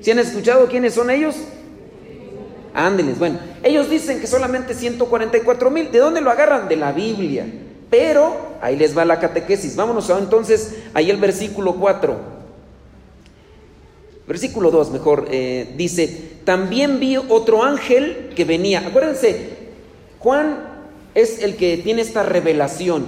¿Se 0.00 0.12
han 0.12 0.18
escuchado 0.18 0.66
quiénes 0.66 0.94
son 0.94 1.10
ellos? 1.10 1.36
Ándeles, 2.74 3.18
bueno, 3.18 3.38
ellos 3.62 3.88
dicen 3.88 4.20
que 4.20 4.26
solamente 4.26 4.74
144 4.74 5.70
mil. 5.70 5.90
¿De 5.90 5.98
dónde 5.98 6.20
lo 6.20 6.30
agarran? 6.30 6.68
De 6.68 6.76
la 6.76 6.92
Biblia. 6.92 7.46
Pero 7.88 8.36
ahí 8.60 8.76
les 8.76 8.96
va 8.96 9.04
la 9.04 9.18
catequesis. 9.18 9.76
Vámonos 9.76 10.10
entonces 10.10 10.76
ahí 10.92 11.10
el 11.10 11.16
versículo 11.16 11.76
4. 11.76 12.35
Versículo 14.26 14.70
2 14.70 14.90
mejor, 14.90 15.28
eh, 15.30 15.72
dice, 15.76 16.36
también 16.44 16.98
vi 16.98 17.16
otro 17.16 17.62
ángel 17.62 18.32
que 18.34 18.44
venía. 18.44 18.80
Acuérdense, 18.80 19.50
Juan 20.18 20.58
es 21.14 21.42
el 21.42 21.56
que 21.56 21.76
tiene 21.78 22.02
esta 22.02 22.22
revelación. 22.22 23.06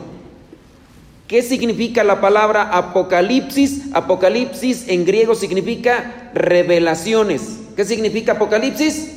¿Qué 1.27 1.43
significa 1.43 2.05
la 2.05 2.21
palabra 2.21 2.71
apocalipsis? 2.71 3.83
Apocalipsis 3.93 4.89
en 4.89 5.05
griego 5.05 5.35
significa 5.35 6.31
revelaciones. 6.33 7.59
¿Qué 7.77 7.85
significa 7.85 8.33
apocalipsis? 8.33 9.11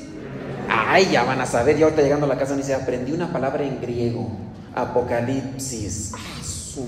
Ay, 0.68 1.08
ya 1.12 1.24
van 1.24 1.40
a 1.40 1.46
saber, 1.46 1.78
ya 1.78 1.86
ahorita 1.86 2.02
llegando 2.02 2.26
a 2.26 2.30
la 2.30 2.38
casa 2.38 2.52
me 2.54 2.62
dice, 2.62 2.74
aprendí 2.74 3.12
una 3.12 3.32
palabra 3.32 3.64
en 3.64 3.80
griego. 3.80 4.30
Apocalipsis. 4.76 6.12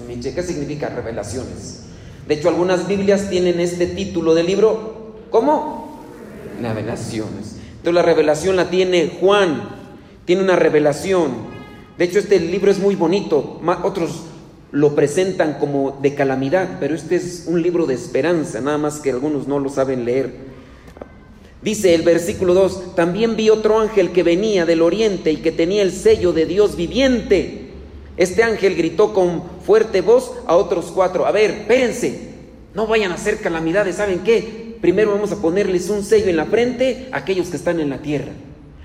¿Qué 0.07 0.43
significa 0.43 0.89
revelaciones? 0.89 1.83
De 2.27 2.35
hecho, 2.35 2.49
algunas 2.49 2.87
Biblias 2.87 3.29
tienen 3.29 3.59
este 3.59 3.87
título 3.87 4.33
del 4.33 4.47
libro. 4.47 4.92
¿Cómo? 5.33 5.97
Revelaciones. 6.61 7.55
Entonces 7.77 7.93
la 7.95 8.03
revelación 8.03 8.55
la 8.55 8.69
tiene 8.69 9.17
Juan. 9.19 9.63
Tiene 10.25 10.43
una 10.43 10.55
revelación. 10.55 11.31
De 11.97 12.05
hecho, 12.05 12.19
este 12.19 12.39
libro 12.39 12.69
es 12.69 12.77
muy 12.77 12.93
bonito. 12.93 13.59
Otros 13.81 14.25
lo 14.71 14.93
presentan 14.93 15.55
como 15.55 15.97
de 16.03 16.13
calamidad, 16.13 16.77
pero 16.79 16.93
este 16.93 17.15
es 17.15 17.45
un 17.47 17.63
libro 17.63 17.87
de 17.87 17.95
esperanza, 17.95 18.61
nada 18.61 18.77
más 18.77 18.99
que 18.99 19.09
algunos 19.09 19.47
no 19.47 19.57
lo 19.57 19.69
saben 19.69 20.05
leer. 20.05 20.35
Dice 21.63 21.95
el 21.95 22.03
versículo 22.03 22.53
2, 22.53 22.95
también 22.95 23.35
vi 23.35 23.49
otro 23.49 23.79
ángel 23.79 24.11
que 24.11 24.21
venía 24.21 24.67
del 24.67 24.83
oriente 24.83 25.31
y 25.31 25.37
que 25.37 25.51
tenía 25.51 25.81
el 25.81 25.91
sello 25.91 26.31
de 26.31 26.45
Dios 26.45 26.75
viviente. 26.75 27.71
Este 28.17 28.43
ángel 28.43 28.75
gritó 28.75 29.15
con 29.15 29.41
fuerte 29.65 30.01
voz 30.01 30.31
a 30.45 30.55
otros 30.55 30.91
cuatro, 30.93 31.25
a 31.25 31.31
ver, 31.31 31.49
espérense, 31.49 32.33
no 32.75 32.85
vayan 32.85 33.11
a 33.11 33.15
hacer 33.15 33.39
calamidades, 33.39 33.95
¿saben 33.95 34.19
qué? 34.19 34.62
Primero 34.83 35.13
vamos 35.13 35.31
a 35.31 35.37
ponerles 35.37 35.89
un 35.89 36.03
sello 36.03 36.27
en 36.27 36.35
la 36.35 36.43
frente 36.43 37.07
a 37.13 37.19
aquellos 37.19 37.47
que 37.47 37.55
están 37.55 37.79
en 37.79 37.89
la 37.89 37.99
tierra. 37.99 38.33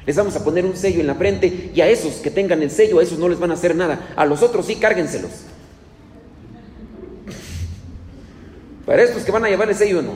Les 0.07 0.14
vamos 0.14 0.37
a 0.37 0.45
poner 0.45 0.64
un 0.64 0.76
sello 0.76 1.00
en 1.00 1.09
la 1.09 1.17
frente 1.17 1.73
y 1.75 1.81
a 1.81 1.88
esos 1.88 2.19
que 2.19 2.31
tengan 2.31 2.62
el 2.62 2.71
sello, 2.71 3.00
a 3.00 3.02
esos 3.02 3.19
no 3.19 3.28
les 3.28 3.40
van 3.40 3.50
a 3.50 3.55
hacer 3.55 3.75
nada. 3.75 4.12
A 4.14 4.25
los 4.25 4.40
otros 4.45 4.67
sí, 4.67 4.76
cárguenselos. 4.76 5.33
Para 8.87 9.02
estos 9.02 9.25
que 9.25 9.33
van 9.33 9.45
a 9.45 9.49
llevar 9.49 9.71
el 9.71 9.75
sello, 9.75 10.00
no. 10.00 10.12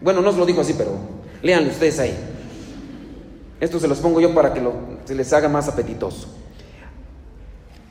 Bueno, 0.00 0.22
no 0.22 0.30
os 0.30 0.38
lo 0.38 0.46
digo 0.46 0.62
así, 0.62 0.72
pero 0.72 0.96
leanlo 1.42 1.70
ustedes 1.70 1.98
ahí. 1.98 2.14
Esto 3.60 3.78
se 3.78 3.88
los 3.88 3.98
pongo 3.98 4.22
yo 4.22 4.34
para 4.34 4.54
que 4.54 4.62
se 5.04 5.14
les 5.14 5.30
haga 5.34 5.50
más 5.50 5.68
apetitoso. 5.68 6.28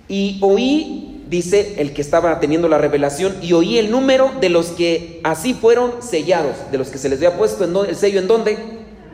Y 0.07 0.39
oí, 0.41 1.12
dice 1.33 1.73
el 1.77 1.93
que 1.93 2.01
estaba 2.03 2.39
teniendo 2.39 2.69
la 2.69 2.77
revelación, 2.77 3.35
y 3.41 3.53
oí 3.53 3.79
el 3.79 3.89
número 3.89 4.31
de 4.39 4.49
los 4.49 4.67
que 4.67 5.19
así 5.23 5.55
fueron 5.55 6.03
sellados, 6.03 6.55
de 6.71 6.77
los 6.77 6.89
que 6.89 6.99
se 6.99 7.09
les 7.09 7.17
había 7.17 7.37
puesto 7.37 7.63
el 7.85 7.95
sello 7.95 8.19
en 8.19 8.27
dónde? 8.27 8.57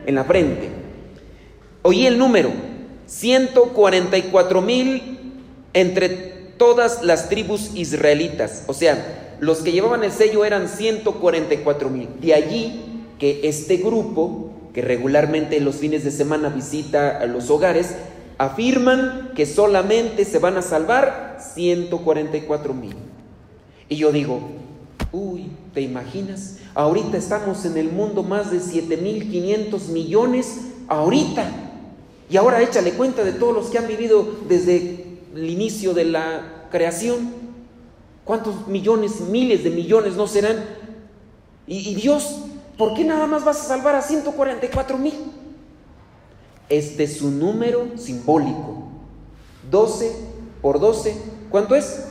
En 0.04 0.14
la 0.14 0.24
frente. 0.24 0.68
Oí 1.80 2.06
el 2.06 2.18
número, 2.18 2.50
144 3.06 4.60
mil 4.60 5.32
entre 5.72 6.08
todas 6.58 7.02
las 7.02 7.30
tribus 7.30 7.70
israelitas. 7.74 8.64
O 8.66 8.74
sea, 8.74 9.36
los 9.40 9.60
que 9.60 9.72
llevaban 9.72 10.04
el 10.04 10.12
sello 10.12 10.44
eran 10.44 10.68
144 10.68 11.88
mil. 11.88 12.08
De 12.20 12.34
allí 12.34 12.82
que 13.18 13.40
este 13.44 13.78
grupo, 13.78 14.50
que 14.74 14.82
regularmente 14.82 15.58
los 15.60 15.76
fines 15.76 16.04
de 16.04 16.10
semana 16.10 16.50
visita 16.50 17.16
a 17.18 17.24
los 17.24 17.48
hogares, 17.48 17.94
afirman 18.40 19.32
que 19.36 19.44
solamente 19.44 20.24
se 20.24 20.38
van 20.38 20.56
a 20.56 20.62
salvar 20.62 21.36
144 21.52 22.72
mil. 22.72 22.94
Y 23.86 23.96
yo 23.96 24.12
digo, 24.12 24.40
uy, 25.12 25.50
¿te 25.74 25.82
imaginas? 25.82 26.56
Ahorita 26.74 27.18
estamos 27.18 27.66
en 27.66 27.76
el 27.76 27.92
mundo 27.92 28.22
más 28.22 28.50
de 28.50 28.60
7.500 28.60 29.88
millones, 29.88 30.58
ahorita. 30.88 31.50
Y 32.30 32.38
ahora 32.38 32.62
échale 32.62 32.92
cuenta 32.92 33.24
de 33.24 33.32
todos 33.32 33.54
los 33.54 33.66
que 33.66 33.76
han 33.76 33.86
vivido 33.86 34.26
desde 34.48 35.18
el 35.34 35.50
inicio 35.50 35.92
de 35.92 36.06
la 36.06 36.66
creación. 36.70 37.34
¿Cuántos 38.24 38.68
millones, 38.68 39.20
miles 39.20 39.64
de 39.64 39.70
millones 39.70 40.14
no 40.14 40.26
serán? 40.26 40.64
Y, 41.66 41.94
Dios, 41.94 42.38
¿por 42.78 42.94
qué 42.94 43.04
nada 43.04 43.26
más 43.26 43.44
vas 43.44 43.60
a 43.60 43.64
salvar 43.64 43.96
a 43.96 44.00
144 44.00 44.96
mil? 44.96 45.39
Es 46.70 46.96
de 46.96 47.06
su 47.06 47.30
número 47.30 47.88
simbólico. 47.96 48.84
12 49.70 50.12
por 50.62 50.80
12, 50.80 51.14
¿cuánto 51.50 51.74
es? 51.74 52.06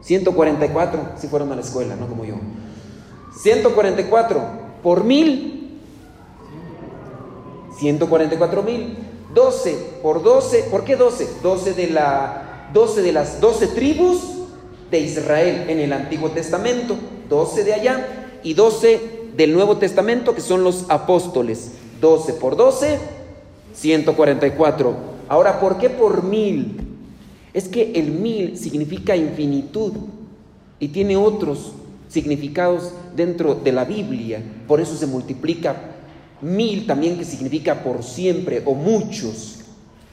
144, 0.00 1.12
si 1.18 1.28
fueron 1.28 1.52
a 1.52 1.56
la 1.56 1.60
escuela, 1.60 1.94
no 1.94 2.08
como 2.08 2.24
yo. 2.24 2.36
144 3.40 4.42
por 4.82 5.04
mil. 5.04 5.78
144 7.78 8.62
mil. 8.62 8.96
12 9.34 9.72
por 10.02 10.22
12, 10.22 10.64
¿por 10.70 10.84
qué 10.84 10.96
12? 10.96 11.28
12 11.42 11.74
de, 11.74 11.88
la, 11.88 12.70
12 12.72 13.02
de 13.02 13.12
las 13.12 13.40
12 13.40 13.66
tribus 13.68 14.20
de 14.90 15.00
Israel 15.00 15.66
en 15.68 15.78
el 15.78 15.92
Antiguo 15.92 16.30
Testamento, 16.30 16.96
12 17.28 17.64
de 17.64 17.74
allá 17.74 18.06
y 18.42 18.54
12 18.54 19.30
del 19.36 19.52
Nuevo 19.52 19.76
Testamento 19.76 20.34
que 20.34 20.40
son 20.40 20.64
los 20.64 20.86
apóstoles. 20.88 21.72
12 22.00 22.34
por 22.34 22.56
12, 22.56 22.98
144. 23.74 24.96
Ahora, 25.28 25.60
¿por 25.60 25.78
qué 25.78 25.90
por 25.90 26.22
mil? 26.22 26.76
Es 27.52 27.68
que 27.68 27.92
el 27.92 28.12
mil 28.12 28.56
significa 28.56 29.16
infinitud 29.16 29.92
y 30.78 30.88
tiene 30.88 31.16
otros 31.16 31.72
significados 32.08 32.92
dentro 33.14 33.54
de 33.54 33.72
la 33.72 33.84
Biblia. 33.84 34.42
Por 34.66 34.80
eso 34.80 34.96
se 34.96 35.06
multiplica 35.06 35.76
mil 36.40 36.86
también 36.86 37.18
que 37.18 37.24
significa 37.24 37.82
por 37.82 38.02
siempre 38.02 38.62
o 38.64 38.74
muchos. 38.74 39.56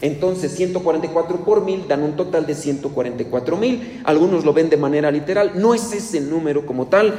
Entonces 0.02 0.52
144 0.54 1.46
por 1.46 1.64
mil 1.64 1.88
dan 1.88 2.04
un 2.04 2.16
total 2.16 2.46
de 2.46 2.56
144 2.56 3.58
mil. 3.58 4.02
Algunos 4.04 4.44
lo 4.44 4.54
ven 4.54 4.70
de 4.70 4.78
manera 4.78 5.12
literal. 5.12 5.54
No 5.56 5.74
es 5.74 5.94
ese 5.94 6.20
número 6.20 6.66
como 6.66 6.88
tal. 6.88 7.16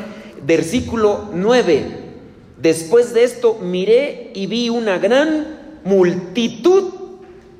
Versículo 0.46 1.30
9. 1.32 2.05
Después 2.66 3.14
de 3.14 3.22
esto 3.22 3.60
miré 3.62 4.32
y 4.34 4.48
vi 4.48 4.70
una 4.70 4.98
gran 4.98 5.46
multitud 5.84 6.94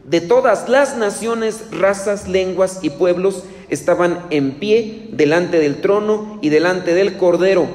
de 0.03 0.21
todas 0.21 0.69
las 0.69 0.97
naciones, 0.97 1.71
razas, 1.71 2.27
lenguas 2.27 2.81
y 2.83 2.91
pueblos 2.91 3.45
estaban 3.69 4.27
en 4.31 4.59
pie 4.59 5.07
delante 5.13 5.61
del 5.61 5.81
trono 5.81 6.41
y 6.43 6.49
delante 6.49 6.93
del 6.93 7.19
cordero. 7.19 7.69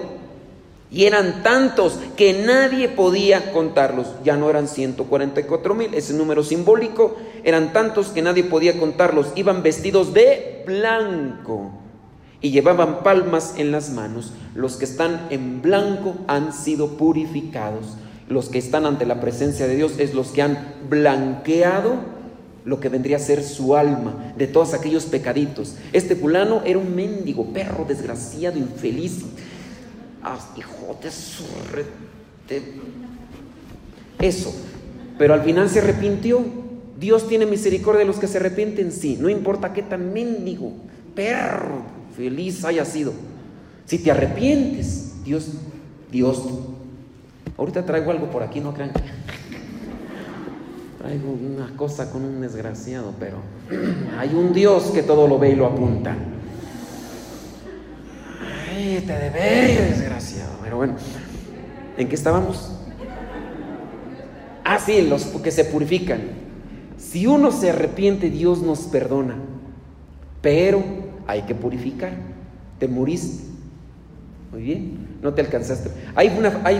Y 0.92 1.06
eran 1.06 1.42
tantos 1.42 2.00
que 2.18 2.34
nadie 2.34 2.90
podía 2.90 3.54
contarlos. 3.54 4.08
Ya 4.26 4.36
no 4.36 4.50
eran 4.50 4.68
144 4.68 5.74
mil, 5.74 5.94
ese 5.94 6.14
número 6.14 6.44
simbólico. 6.44 7.16
Eran 7.46 7.72
tantos 7.72 8.08
que 8.08 8.22
nadie 8.22 8.44
podía 8.44 8.78
contarlos. 8.78 9.28
Iban 9.38 9.64
vestidos 9.64 10.14
de 10.14 10.66
blanco 10.68 11.72
y 12.42 12.52
llevaban 12.52 13.04
palmas 13.04 13.54
en 13.58 13.72
las 13.72 13.92
manos. 13.92 14.34
Los 14.56 14.78
que 14.78 14.86
están 14.86 15.28
en 15.30 15.62
blanco 15.62 16.16
han 16.28 16.54
sido 16.54 16.98
purificados. 16.98 17.98
Los 18.28 18.50
que 18.50 18.58
están 18.58 18.86
ante 18.86 19.06
la 19.06 19.22
presencia 19.22 19.68
de 19.68 19.76
Dios 19.76 19.94
es 20.00 20.14
los 20.14 20.30
que 20.30 20.42
han 20.42 20.74
blanqueado 20.90 22.22
lo 22.64 22.80
que 22.80 22.90
vendría 22.90 23.18
a 23.18 23.20
ser 23.20 23.44
su 23.44 23.76
alma 23.76 24.34
de 24.38 24.48
todos 24.48 24.74
aquellos 24.74 25.06
pecaditos. 25.06 25.76
Este 25.94 26.16
fulano 26.16 26.62
era 26.64 26.80
un 26.80 26.96
mendigo, 26.96 27.46
perro 27.54 27.86
desgraciado, 27.86 28.58
infeliz. 28.58 29.22
Ah, 30.24 30.40
hijo 30.56 30.98
de 31.02 31.12
su 31.12 31.44
Eso. 34.20 34.54
Pero 35.18 35.34
al 35.34 35.42
final 35.42 35.70
se 35.70 35.80
arrepintió. 35.80 36.44
Dios 37.00 37.28
tiene 37.28 37.48
misericordia 37.48 38.00
de 38.00 38.06
los 38.06 38.20
que 38.20 38.28
se 38.28 38.38
arrepienten, 38.38 38.92
sí. 38.92 39.18
No 39.20 39.30
importa 39.30 39.74
qué 39.74 39.82
tan 39.82 40.14
mendigo, 40.14 40.72
perro, 41.16 41.82
feliz 42.16 42.64
haya 42.66 42.86
sido. 42.86 43.14
Si 43.86 44.00
te 44.00 44.12
arrepientes, 44.12 45.24
Dios, 45.24 45.50
Dios. 46.12 46.44
Ahorita 47.58 47.86
traigo 47.86 48.12
algo 48.12 48.30
por 48.30 48.44
aquí, 48.44 48.60
no 48.60 48.74
crean. 48.74 48.92
Traigo 51.00 51.32
una 51.32 51.76
cosa 51.76 52.12
con 52.12 52.24
un 52.24 52.42
desgraciado, 52.42 53.14
pero 53.20 53.38
hay 54.20 54.36
un 54.36 54.54
Dios 54.54 54.92
que 54.92 55.02
todo 55.02 55.28
lo 55.28 55.40
ve 55.40 55.50
y 55.52 55.56
lo 55.56 55.66
apunta. 55.66 56.16
Ay, 58.70 59.04
te 59.06 59.14
debe, 59.14 59.90
desgraciado. 59.90 60.52
Pero 60.64 60.78
bueno, 60.78 60.96
¿en 61.98 62.08
qué 62.08 62.16
estábamos? 62.16 62.78
Ah, 64.64 64.80
sí, 64.80 65.02
los 65.02 65.26
que 65.26 65.52
se 65.52 65.66
purifican. 65.66 66.22
Si 66.98 67.28
uno 67.28 67.52
se 67.52 67.72
arrepiente, 67.72 68.30
Dios 68.30 68.62
nos 68.62 68.82
perdona. 68.82 69.36
Pero 70.42 70.84
hay 71.32 71.44
que 71.44 71.56
purificar. 71.56 72.12
Te 72.78 72.88
moriste. 72.88 73.44
Muy 74.52 74.64
bien, 74.64 75.08
no 75.22 75.34
te 75.34 75.40
alcanzaste. 75.40 75.92
Hay, 76.14 76.30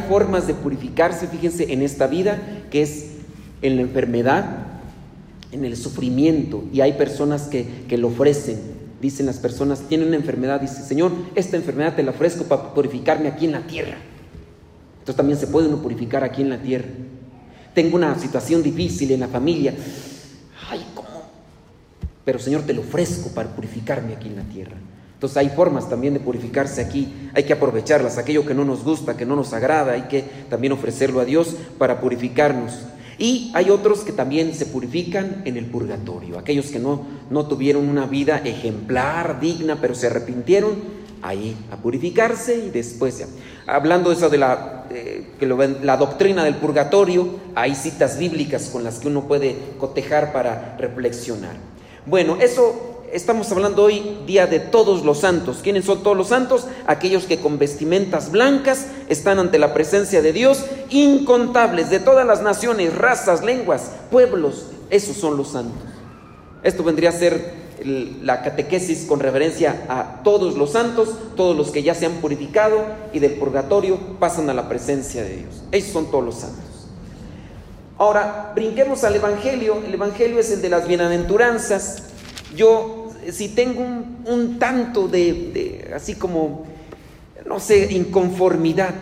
formas 0.10 0.46
de 0.46 0.54
purificarse, 0.54 1.28
fíjense, 1.28 1.72
en 1.72 1.82
esta 1.82 2.08
vida, 2.08 2.38
que 2.70 2.82
es 2.82 3.12
en 3.62 3.78
la 3.78 3.82
enfermedad, 3.82 4.66
en 5.54 5.64
el 5.64 5.78
sufrimiento, 5.78 6.66
y 6.74 6.82
hay 6.82 6.94
personas 6.94 7.44
que, 7.44 7.66
que 7.88 7.98
lo 7.98 8.10
ofrecen. 8.10 8.60
Dicen 9.02 9.26
las 9.26 9.38
personas, 9.38 9.84
tienen 9.88 10.10
una 10.10 10.18
enfermedad, 10.18 10.60
dice, 10.60 10.84
Señor, 10.84 11.14
esta 11.34 11.56
enfermedad 11.56 11.96
te 11.96 12.04
la 12.04 12.12
ofrezco 12.12 12.44
para 12.44 12.74
purificarme 12.74 13.30
aquí 13.30 13.46
en 13.46 13.54
la 13.54 13.62
tierra. 13.62 13.96
Entonces 15.00 15.16
también 15.16 15.40
se 15.40 15.48
puede 15.48 15.70
uno 15.70 15.78
purificar 15.82 16.26
aquí 16.26 16.42
en 16.42 16.50
la 16.50 16.62
tierra. 16.62 16.90
Tengo 17.74 17.96
una 17.96 18.20
situación 18.20 18.62
difícil 18.62 19.12
en 19.12 19.22
la 19.22 19.30
familia. 19.30 19.74
Pero 22.26 22.40
Señor, 22.40 22.62
te 22.62 22.74
lo 22.74 22.82
ofrezco 22.82 23.30
para 23.30 23.50
purificarme 23.56 24.14
aquí 24.14 24.28
en 24.28 24.36
la 24.36 24.44
tierra. 24.44 24.78
Entonces 25.14 25.38
hay 25.38 25.50
formas 25.50 25.88
también 25.88 26.16
de 26.16 26.20
purificarse 26.20 26.82
aquí, 26.82 27.30
hay 27.36 27.44
que 27.44 27.54
aprovecharlas, 27.54 28.18
aquello 28.18 28.44
que 28.46 28.56
no 28.56 28.66
nos 28.66 28.84
gusta, 28.84 29.16
que 29.16 29.26
no 29.26 29.36
nos 29.36 29.54
agrada, 29.54 29.94
hay 29.94 30.04
que 30.04 30.24
también 30.50 30.74
ofrecerlo 30.74 31.20
a 31.20 31.26
Dios 31.26 31.56
para 31.78 32.02
purificarnos. 32.02 32.74
Y 33.20 33.52
hay 33.54 33.70
otros 33.70 34.00
que 34.00 34.14
también 34.14 34.56
se 34.56 34.66
purifican 34.66 35.44
en 35.46 35.58
el 35.58 35.66
purgatorio, 35.66 36.40
aquellos 36.40 36.72
que 36.72 36.80
no, 36.80 37.06
no 37.30 37.46
tuvieron 37.46 37.88
una 37.88 38.08
vida 38.08 38.42
ejemplar, 38.44 39.40
digna, 39.40 39.78
pero 39.80 39.94
se 39.94 40.08
arrepintieron, 40.08 41.02
ahí 41.22 41.56
a 41.72 41.78
purificarse 41.78 42.58
y 42.58 42.70
después, 42.72 43.20
ya. 43.20 43.28
hablando 43.68 44.10
de 44.10 44.16
eso 44.16 44.30
de 44.30 44.40
la, 44.40 44.86
eh, 44.90 45.28
que 45.40 45.46
la 45.46 45.98
doctrina 45.98 46.44
del 46.44 46.56
purgatorio, 46.56 47.28
hay 47.54 47.76
citas 47.76 48.18
bíblicas 48.18 48.70
con 48.70 48.84
las 48.84 48.98
que 48.98 49.08
uno 49.08 49.28
puede 49.28 49.56
cotejar 49.78 50.34
para 50.34 50.76
reflexionar. 50.80 51.56
Bueno, 52.06 52.38
eso 52.42 52.74
estamos 53.14 53.52
hablando 53.52 53.84
hoy 53.84 54.18
día 54.26 54.48
de 54.48 54.60
todos 54.60 55.06
los 55.06 55.20
santos. 55.20 55.60
¿Quiénes 55.62 55.86
son 55.86 56.02
todos 56.02 56.18
los 56.18 56.30
santos? 56.30 56.66
Aquellos 56.88 57.26
que 57.26 57.40
con 57.40 57.60
vestimentas 57.60 58.32
blancas 58.32 58.88
están 59.08 59.38
ante 59.38 59.60
la 59.60 59.74
presencia 59.74 60.24
de 60.24 60.34
Dios, 60.34 60.66
incontables 60.90 61.92
de 61.92 62.00
todas 62.00 62.26
las 62.26 62.42
naciones, 62.42 62.96
razas, 62.96 63.44
lenguas, 63.44 63.92
pueblos. 64.10 64.68
Esos 64.90 65.16
son 65.16 65.38
los 65.38 65.50
santos. 65.50 65.84
Esto 66.64 66.84
vendría 66.84 67.10
a 67.10 67.14
ser 67.14 67.62
la 67.84 68.42
catequesis 68.42 69.06
con 69.06 69.20
referencia 69.20 69.86
a 69.88 70.24
todos 70.24 70.56
los 70.56 70.72
santos, 70.72 71.10
todos 71.36 71.56
los 71.56 71.70
que 71.70 71.84
ya 71.84 71.94
se 71.94 72.08
han 72.08 72.14
purificado 72.14 72.84
y 73.14 73.20
del 73.20 73.34
purgatorio 73.34 73.98
pasan 74.20 74.50
a 74.50 74.54
la 74.56 74.68
presencia 74.68 75.24
de 75.24 75.38
Dios. 75.38 75.64
Esos 75.72 75.92
son 75.92 76.10
todos 76.10 76.26
los 76.26 76.36
santos. 76.36 76.71
Ahora, 78.02 78.52
brinquemos 78.56 79.04
al 79.04 79.16
Evangelio. 79.16 79.78
El 79.86 79.94
Evangelio 79.94 80.40
es 80.40 80.50
el 80.50 80.64
de 80.64 80.70
las 80.70 80.88
bienaventuranzas. 80.88 82.06
Yo 82.56 83.12
si 83.30 83.50
tengo 83.50 83.84
un, 84.26 84.58
tanto 84.58 85.08
de, 85.08 85.92
así 85.96 86.16
como, 86.16 86.66
no 87.46 87.60
sé, 87.60 87.94
inconformidad. 87.94 88.96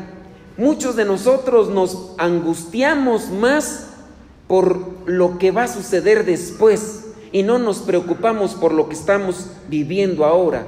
Muchos 0.57 0.97
de 0.97 1.05
nosotros 1.05 1.69
nos 1.69 2.11
angustiamos 2.17 3.29
más 3.29 3.87
por 4.49 4.85
lo 5.05 5.37
que 5.37 5.51
va 5.51 5.63
a 5.63 5.67
suceder 5.69 6.25
después 6.25 7.05
y 7.31 7.43
no 7.43 7.57
nos 7.57 7.77
preocupamos 7.77 8.53
por 8.55 8.73
lo 8.73 8.89
que 8.89 8.95
estamos 8.95 9.45
viviendo 9.69 10.25
ahora. 10.25 10.65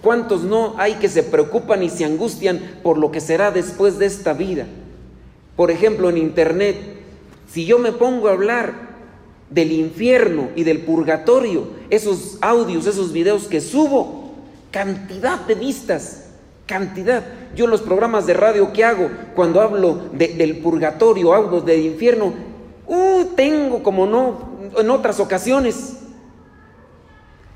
¿Cuántos 0.00 0.44
no 0.44 0.76
hay 0.78 0.94
que 0.94 1.10
se 1.10 1.22
preocupan 1.22 1.82
y 1.82 1.90
se 1.90 2.06
angustian 2.06 2.80
por 2.82 2.96
lo 2.96 3.10
que 3.10 3.20
será 3.20 3.50
después 3.50 3.98
de 3.98 4.06
esta 4.06 4.32
vida? 4.32 4.64
Por 5.56 5.70
ejemplo, 5.70 6.08
en 6.08 6.16
internet, 6.16 6.99
si 7.52 7.64
yo 7.64 7.78
me 7.78 7.92
pongo 7.92 8.28
a 8.28 8.32
hablar 8.32 8.90
del 9.50 9.72
infierno 9.72 10.50
y 10.54 10.62
del 10.62 10.82
purgatorio, 10.82 11.68
esos 11.90 12.38
audios, 12.40 12.86
esos 12.86 13.12
videos 13.12 13.48
que 13.48 13.60
subo, 13.60 14.34
cantidad 14.70 15.40
de 15.40 15.56
vistas, 15.56 16.26
cantidad. 16.66 17.24
Yo 17.56 17.64
en 17.64 17.72
los 17.72 17.82
programas 17.82 18.26
de 18.26 18.34
radio 18.34 18.72
que 18.72 18.84
hago, 18.84 19.10
cuando 19.34 19.60
hablo 19.60 20.10
del 20.12 20.58
purgatorio, 20.58 21.34
hablo 21.34 21.60
del 21.60 21.84
infierno, 21.84 22.32
uh, 22.86 23.24
tengo 23.34 23.82
como 23.82 24.06
no 24.06 24.50
en 24.78 24.88
otras 24.88 25.18
ocasiones. 25.18 25.96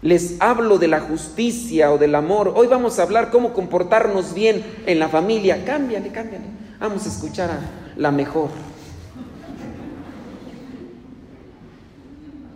Les 0.03 0.37
hablo 0.41 0.79
de 0.79 0.89
la 0.89 1.01
justicia 1.01 1.93
o 1.93 1.99
del 1.99 2.17
amor. 2.17 2.53
Hoy 2.57 2.67
vamos 2.67 2.99
a 2.99 3.05
hablar 3.05 3.31
cómo 3.31 3.53
comportarnos 3.55 4.35
bien 4.35 4.65
en 4.87 4.99
la 4.99 5.09
familia. 5.09 5.65
Cámbiale, 5.65 6.11
cámbiale. 6.11 6.45
Vamos 6.81 7.07
a 7.07 7.09
escuchar 7.09 7.51
a 7.51 7.61
la 7.97 8.11
mejor. 8.11 8.51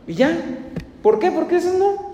Y 0.09 0.14
ya. 0.14 0.37
¿Por 1.03 1.21
qué? 1.21 1.31
Porque 1.31 1.57
eso 1.57 1.75
no. 1.79 2.09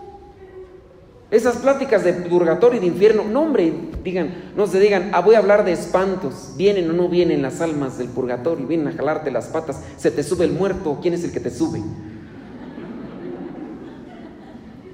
Esas 1.30 1.56
pláticas 1.56 2.04
de 2.04 2.12
purgatorio 2.12 2.76
y 2.78 2.80
de 2.80 2.86
infierno, 2.86 3.24
no 3.24 3.42
hombre, 3.42 3.72
digan, 4.04 4.52
no 4.54 4.66
se 4.66 4.78
digan, 4.78 5.10
ah, 5.14 5.20
voy 5.20 5.34
a 5.34 5.38
hablar 5.38 5.64
de 5.64 5.72
espantos, 5.72 6.52
vienen 6.56 6.88
o 6.90 6.92
no 6.92 7.08
vienen 7.08 7.42
las 7.42 7.60
almas 7.60 7.98
del 7.98 8.08
purgatorio, 8.08 8.66
vienen 8.68 8.88
a 8.88 8.92
jalarte 8.92 9.30
las 9.30 9.46
patas, 9.46 9.80
se 9.96 10.10
te 10.10 10.22
sube 10.22 10.44
el 10.44 10.52
muerto, 10.52 10.98
¿quién 11.02 11.14
es 11.14 11.24
el 11.24 11.32
que 11.32 11.40
te 11.40 11.50
sube? 11.50 11.80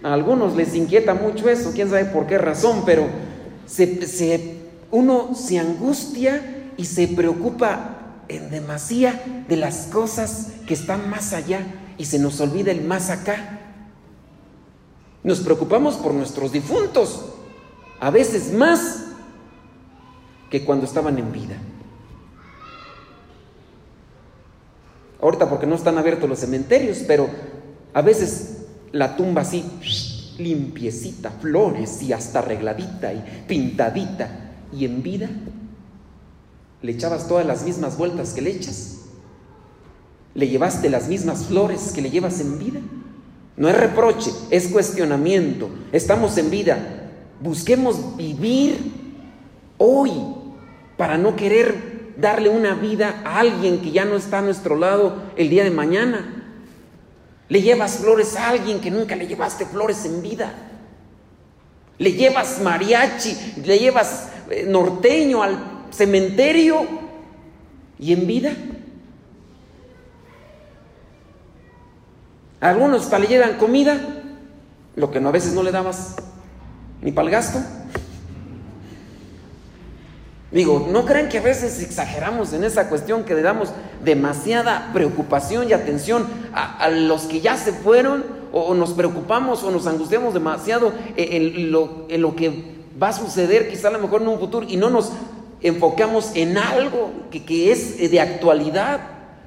A 0.02 0.14
algunos 0.14 0.56
les 0.56 0.74
inquieta 0.74 1.12
mucho 1.12 1.50
eso, 1.50 1.72
quién 1.74 1.90
sabe 1.90 2.06
por 2.06 2.26
qué 2.26 2.38
razón, 2.38 2.84
pero 2.86 3.06
uno 4.90 5.34
se 5.34 5.58
angustia 5.58 6.72
y 6.78 6.86
se 6.86 7.06
preocupa 7.08 8.22
en 8.28 8.50
demasía 8.50 9.44
de 9.46 9.56
las 9.56 9.88
cosas 9.88 10.52
que 10.66 10.72
están 10.72 11.10
más 11.10 11.34
allá 11.34 11.66
y 12.00 12.06
se 12.06 12.18
nos 12.18 12.40
olvida 12.40 12.70
el 12.72 12.80
más 12.82 13.10
acá. 13.10 13.60
Nos 15.22 15.40
preocupamos 15.40 15.96
por 15.96 16.14
nuestros 16.14 16.50
difuntos, 16.50 17.26
a 18.00 18.08
veces 18.08 18.54
más 18.54 19.04
que 20.48 20.64
cuando 20.64 20.86
estaban 20.86 21.18
en 21.18 21.30
vida. 21.30 21.56
Ahorita 25.20 25.50
porque 25.50 25.66
no 25.66 25.74
están 25.74 25.98
abiertos 25.98 26.26
los 26.26 26.38
cementerios, 26.38 27.00
pero 27.06 27.28
a 27.92 28.00
veces 28.00 28.62
la 28.92 29.14
tumba 29.14 29.42
así, 29.42 29.62
limpiecita, 30.38 31.30
flores 31.30 32.00
y 32.00 32.14
hasta 32.14 32.38
arregladita 32.38 33.12
y 33.12 33.44
pintadita. 33.46 34.54
Y 34.72 34.86
en 34.86 35.02
vida 35.02 35.28
le 36.80 36.92
echabas 36.92 37.28
todas 37.28 37.44
las 37.44 37.62
mismas 37.62 37.98
vueltas 37.98 38.32
que 38.32 38.40
le 38.40 38.52
echas. 38.52 38.99
¿Le 40.34 40.48
llevaste 40.48 40.88
las 40.90 41.08
mismas 41.08 41.46
flores 41.46 41.92
que 41.94 42.02
le 42.02 42.10
llevas 42.10 42.40
en 42.40 42.58
vida? 42.58 42.80
No 43.56 43.68
es 43.68 43.76
reproche, 43.76 44.30
es 44.50 44.68
cuestionamiento. 44.68 45.70
Estamos 45.92 46.38
en 46.38 46.50
vida. 46.50 47.10
Busquemos 47.40 48.16
vivir 48.16 48.78
hoy 49.78 50.12
para 50.96 51.18
no 51.18 51.36
querer 51.36 52.12
darle 52.16 52.48
una 52.48 52.74
vida 52.74 53.22
a 53.24 53.40
alguien 53.40 53.80
que 53.80 53.90
ya 53.90 54.04
no 54.04 54.16
está 54.16 54.38
a 54.38 54.42
nuestro 54.42 54.76
lado 54.76 55.22
el 55.36 55.48
día 55.50 55.64
de 55.64 55.70
mañana. 55.70 56.40
Le 57.48 57.62
llevas 57.62 57.96
flores 57.96 58.36
a 58.36 58.50
alguien 58.50 58.80
que 58.80 58.90
nunca 58.90 59.16
le 59.16 59.26
llevaste 59.26 59.66
flores 59.66 60.04
en 60.04 60.22
vida. 60.22 60.54
Le 61.98 62.12
llevas 62.12 62.60
mariachi, 62.62 63.62
le 63.64 63.78
llevas 63.78 64.28
eh, 64.50 64.64
norteño 64.66 65.42
al 65.42 65.58
cementerio 65.90 66.86
y 67.98 68.12
en 68.12 68.26
vida. 68.26 68.52
Algunos 72.60 73.04
hasta 73.04 73.18
le 73.18 73.26
llevan 73.26 73.56
comida, 73.56 73.98
lo 74.96 75.10
que 75.10 75.20
no, 75.20 75.30
a 75.30 75.32
veces 75.32 75.54
no 75.54 75.62
le 75.62 75.72
dabas 75.72 76.16
ni 77.00 77.12
para 77.12 77.26
el 77.26 77.32
gasto. 77.32 77.58
Digo, 80.50 80.88
¿no 80.90 81.06
creen 81.06 81.28
que 81.28 81.38
a 81.38 81.42
veces 81.42 81.80
exageramos 81.80 82.52
en 82.52 82.64
esa 82.64 82.88
cuestión 82.88 83.24
que 83.24 83.34
le 83.34 83.42
damos 83.42 83.70
demasiada 84.04 84.90
preocupación 84.92 85.68
y 85.68 85.72
atención 85.72 86.26
a, 86.52 86.88
los 86.90 87.22
que 87.22 87.40
ya 87.40 87.56
se 87.56 87.72
fueron? 87.72 88.24
O, 88.52 88.74
nos 88.74 88.90
preocupamos 88.90 89.62
o 89.62 89.70
nos 89.70 89.86
angustiamos 89.86 90.34
demasiado 90.34 90.92
en, 91.16 91.70
lo, 91.70 92.06
en, 92.08 92.20
lo, 92.20 92.34
que 92.34 92.64
va 93.00 93.08
a 93.08 93.12
suceder 93.12 93.70
quizá 93.70 93.88
a 93.88 93.92
lo 93.92 94.00
mejor 94.00 94.22
en 94.22 94.28
un 94.28 94.40
futuro 94.40 94.66
y 94.68 94.76
no 94.76 94.90
nos 94.90 95.12
enfocamos 95.62 96.32
en 96.34 96.58
algo 96.58 97.12
que, 97.30 97.44
que 97.44 97.70
es 97.70 98.10
de 98.10 98.20
actualidad, 98.20 99.00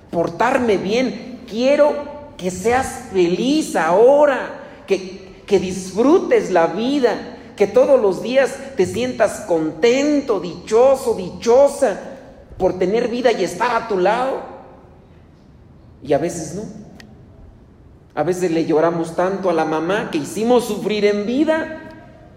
portarme 0.09 0.77
bien. 0.77 1.41
Quiero 1.49 2.22
que 2.37 2.51
seas 2.51 3.05
feliz 3.11 3.75
ahora, 3.75 4.83
que, 4.87 5.43
que 5.45 5.59
disfrutes 5.59 6.51
la 6.51 6.67
vida, 6.67 7.37
que 7.55 7.67
todos 7.67 8.01
los 8.01 8.21
días 8.21 8.55
te 8.75 8.85
sientas 8.85 9.41
contento, 9.41 10.39
dichoso, 10.39 11.15
dichosa 11.15 11.99
por 12.57 12.77
tener 12.79 13.07
vida 13.07 13.31
y 13.31 13.43
estar 13.43 13.75
a 13.75 13.87
tu 13.87 13.97
lado. 13.97 14.41
Y 16.01 16.13
a 16.13 16.17
veces 16.17 16.55
no. 16.55 16.63
A 18.15 18.23
veces 18.23 18.51
le 18.51 18.65
lloramos 18.65 19.15
tanto 19.15 19.49
a 19.49 19.53
la 19.53 19.65
mamá 19.65 20.09
que 20.11 20.19
hicimos 20.19 20.65
sufrir 20.65 21.05
en 21.05 21.25
vida 21.25 21.79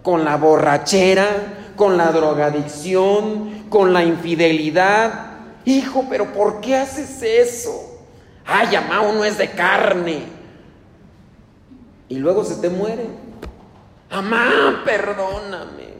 con 0.02 0.24
la 0.24 0.36
borrachera, 0.36 1.72
con 1.76 1.96
la 1.96 2.12
drogadicción, 2.12 3.66
con 3.68 3.92
la 3.92 4.04
infidelidad. 4.04 5.26
Hijo, 5.64 6.06
pero 6.08 6.32
¿por 6.32 6.60
qué 6.60 6.76
haces 6.76 7.22
eso? 7.22 7.85
Ay, 8.46 8.68
mamá, 8.76 9.00
uno 9.00 9.24
es 9.24 9.38
de 9.38 9.50
carne. 9.50 10.22
Y 12.08 12.18
luego 12.18 12.44
se 12.44 12.56
te 12.56 12.68
muere. 12.68 13.06
Amá, 14.08 14.82
perdóname. 14.84 15.96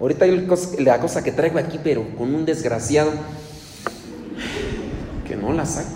Ahorita 0.00 0.24
hay 0.24 0.48
la 0.80 0.98
cosa 0.98 1.22
que 1.22 1.30
traigo 1.30 1.60
aquí, 1.60 1.78
pero 1.82 2.04
con 2.16 2.34
un 2.34 2.44
desgraciado 2.44 3.12
que 5.24 5.36
no 5.36 5.52
la 5.52 5.64
saco. 5.64 5.90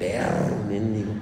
Perro, 0.00 0.56
mendigo. 0.68 1.12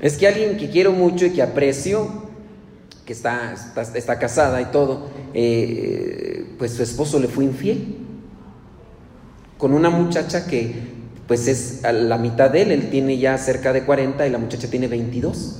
Es 0.00 0.16
que 0.16 0.28
alguien 0.28 0.56
que 0.56 0.70
quiero 0.70 0.92
mucho 0.92 1.26
y 1.26 1.32
que 1.32 1.42
aprecio, 1.42 2.29
que 3.10 3.14
está, 3.14 3.54
está, 3.96 4.20
casada 4.20 4.62
y 4.62 4.66
todo, 4.66 5.08
eh, 5.34 6.54
pues 6.56 6.74
su 6.74 6.84
esposo 6.84 7.18
le 7.18 7.26
fue 7.26 7.42
infiel. 7.42 7.96
Con 9.58 9.72
una 9.72 9.90
muchacha 9.90 10.46
que 10.46 10.76
pues 11.26 11.48
es 11.48 11.84
a 11.84 11.90
la 11.90 12.18
mitad 12.18 12.50
de 12.50 12.62
él, 12.62 12.70
él 12.70 12.88
tiene 12.88 13.18
ya 13.18 13.36
cerca 13.36 13.72
de 13.72 13.82
40 13.82 14.24
y 14.28 14.30
la 14.30 14.38
muchacha 14.38 14.70
tiene 14.70 14.86
22. 14.86 15.58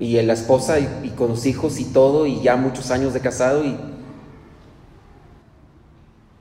Y 0.00 0.20
la 0.22 0.32
esposa 0.32 0.80
y, 0.80 1.10
con 1.10 1.28
los 1.28 1.46
hijos 1.46 1.78
y 1.78 1.84
todo, 1.84 2.26
y 2.26 2.42
ya 2.42 2.56
muchos 2.56 2.90
años 2.90 3.14
de 3.14 3.20
casado 3.20 3.64
y... 3.64 3.76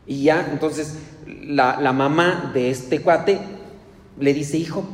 Y 0.07 0.23
ya, 0.23 0.49
entonces 0.51 0.95
la, 1.43 1.79
la 1.79 1.93
mamá 1.93 2.49
de 2.51 2.71
este 2.71 2.99
cuate 2.99 3.41
le 4.19 4.33
dice, 4.33 4.57
hijo, 4.57 4.85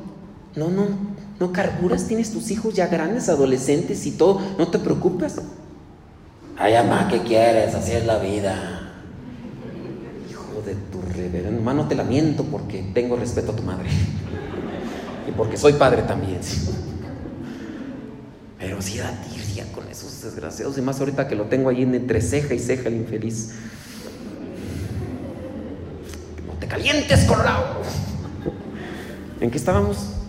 no, 0.58 0.67
no, 0.67 1.11
no 1.41 1.51
carburas, 1.51 2.08
tienes 2.08 2.32
tus 2.32 2.51
hijos 2.51 2.75
ya 2.75 2.86
grandes, 2.86 3.27
adolescentes 3.27 4.06
y 4.06 4.12
todo, 4.12 4.39
no 4.60 4.67
te 4.67 4.77
preocupes. 4.77 5.38
Ay, 6.56 6.75
mamá, 6.75 7.08
¿qué 7.10 7.23
quieres? 7.23 7.73
Así 7.73 7.93
es 7.93 8.06
la 8.06 8.19
vida 8.19 8.77
de 10.63 10.75
tu 10.75 11.01
reverendo. 11.01 11.58
Hermano, 11.58 11.88
te 11.88 11.95
lamento 11.95 12.43
porque 12.43 12.84
tengo 12.93 13.15
respeto 13.15 13.54
a 13.54 13.56
tu 13.56 13.63
madre. 13.63 13.89
Y 15.27 15.32
porque 15.32 15.58
soy 15.58 15.73
padre 15.73 16.04
también. 16.04 16.39
Pero 18.60 18.80
si 18.80 18.99
da 18.99 19.12
tirria 19.23 19.65
con 19.73 19.88
esos 19.88 20.21
desgraciados. 20.21 20.77
Y 20.77 20.82
más 20.82 20.99
ahorita 20.99 21.27
que 21.27 21.36
lo 21.36 21.45
tengo 21.45 21.69
ahí 21.69 21.82
entre 21.82 22.21
ceja 22.21 22.54
y 22.54 22.60
ceja 22.60 22.88
el 22.89 22.97
infeliz. 22.97 23.54
No 26.45 26.54
te 26.60 26.67
calientes, 26.67 27.25
Colorado. 27.25 27.82
¿En 29.39 29.49
qué 29.49 29.58
estábamos? 29.58 30.20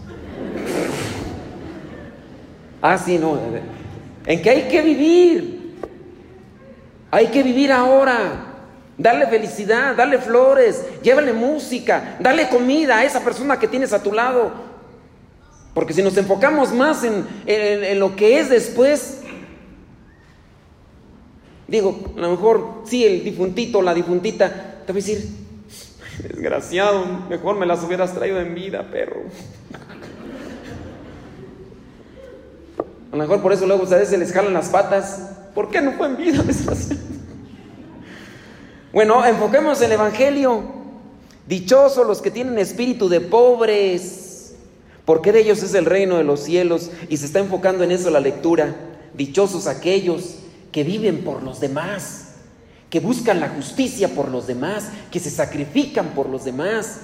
Ah, 2.82 2.98
sí, 2.98 3.16
no. 3.16 3.38
En 4.26 4.42
que 4.42 4.50
hay 4.50 4.62
que 4.68 4.82
vivir. 4.82 5.76
Hay 7.12 7.28
que 7.28 7.42
vivir 7.42 7.70
ahora. 7.70 8.48
Dale 8.98 9.26
felicidad, 9.26 9.96
dale 9.96 10.18
flores, 10.18 10.84
llévale 11.02 11.32
música, 11.32 12.16
dale 12.20 12.48
comida 12.48 12.98
a 12.98 13.04
esa 13.04 13.24
persona 13.24 13.58
que 13.58 13.66
tienes 13.66 13.92
a 13.92 14.02
tu 14.02 14.12
lado. 14.12 14.52
Porque 15.74 15.94
si 15.94 16.02
nos 16.02 16.16
enfocamos 16.16 16.72
más 16.72 17.02
en, 17.02 17.98
lo 17.98 18.14
que 18.14 18.38
es 18.38 18.50
después, 18.50 19.22
digo, 21.66 22.12
a 22.16 22.20
lo 22.20 22.30
mejor 22.32 22.82
sí, 22.84 23.04
el 23.04 23.24
difuntito, 23.24 23.80
la 23.80 23.94
difuntita, 23.94 24.82
te 24.86 24.92
voy 24.92 25.00
a 25.00 25.04
decir, 25.04 25.26
desgraciado, 26.22 27.06
mejor 27.30 27.56
me 27.56 27.64
las 27.64 27.82
hubieras 27.82 28.14
traído 28.14 28.40
en 28.40 28.54
vida, 28.54 28.90
perro. 28.90 29.22
A 33.12 33.16
lo 33.16 33.22
mejor 33.22 33.42
por 33.42 33.52
eso 33.52 33.66
luego 33.66 33.84
veces 33.84 34.08
se 34.08 34.16
les 34.16 34.32
jalan 34.32 34.54
las 34.54 34.70
patas. 34.70 35.20
¿Por 35.54 35.68
qué 35.70 35.82
no 35.82 35.92
fue 35.92 36.06
en 36.08 36.16
vida? 36.16 36.44
Bueno, 38.92 39.24
enfoquemos 39.24 39.80
el 39.80 39.92
Evangelio. 39.92 40.64
Dichosos 41.46 42.06
los 42.06 42.20
que 42.20 42.30
tienen 42.30 42.58
espíritu 42.58 43.08
de 43.08 43.22
pobres, 43.22 44.54
porque 45.06 45.32
de 45.32 45.40
ellos 45.40 45.62
es 45.62 45.72
el 45.72 45.86
reino 45.86 46.18
de 46.18 46.24
los 46.24 46.40
cielos 46.40 46.90
y 47.08 47.16
se 47.16 47.24
está 47.24 47.38
enfocando 47.38 47.84
en 47.84 47.90
eso 47.90 48.10
la 48.10 48.20
lectura. 48.20 48.76
Dichosos 49.14 49.66
aquellos 49.66 50.36
que 50.72 50.84
viven 50.84 51.24
por 51.24 51.42
los 51.42 51.58
demás, 51.58 52.34
que 52.90 53.00
buscan 53.00 53.40
la 53.40 53.48
justicia 53.48 54.08
por 54.08 54.28
los 54.28 54.46
demás, 54.46 54.90
que 55.10 55.20
se 55.20 55.30
sacrifican 55.30 56.08
por 56.08 56.28
los 56.28 56.44
demás. 56.44 57.00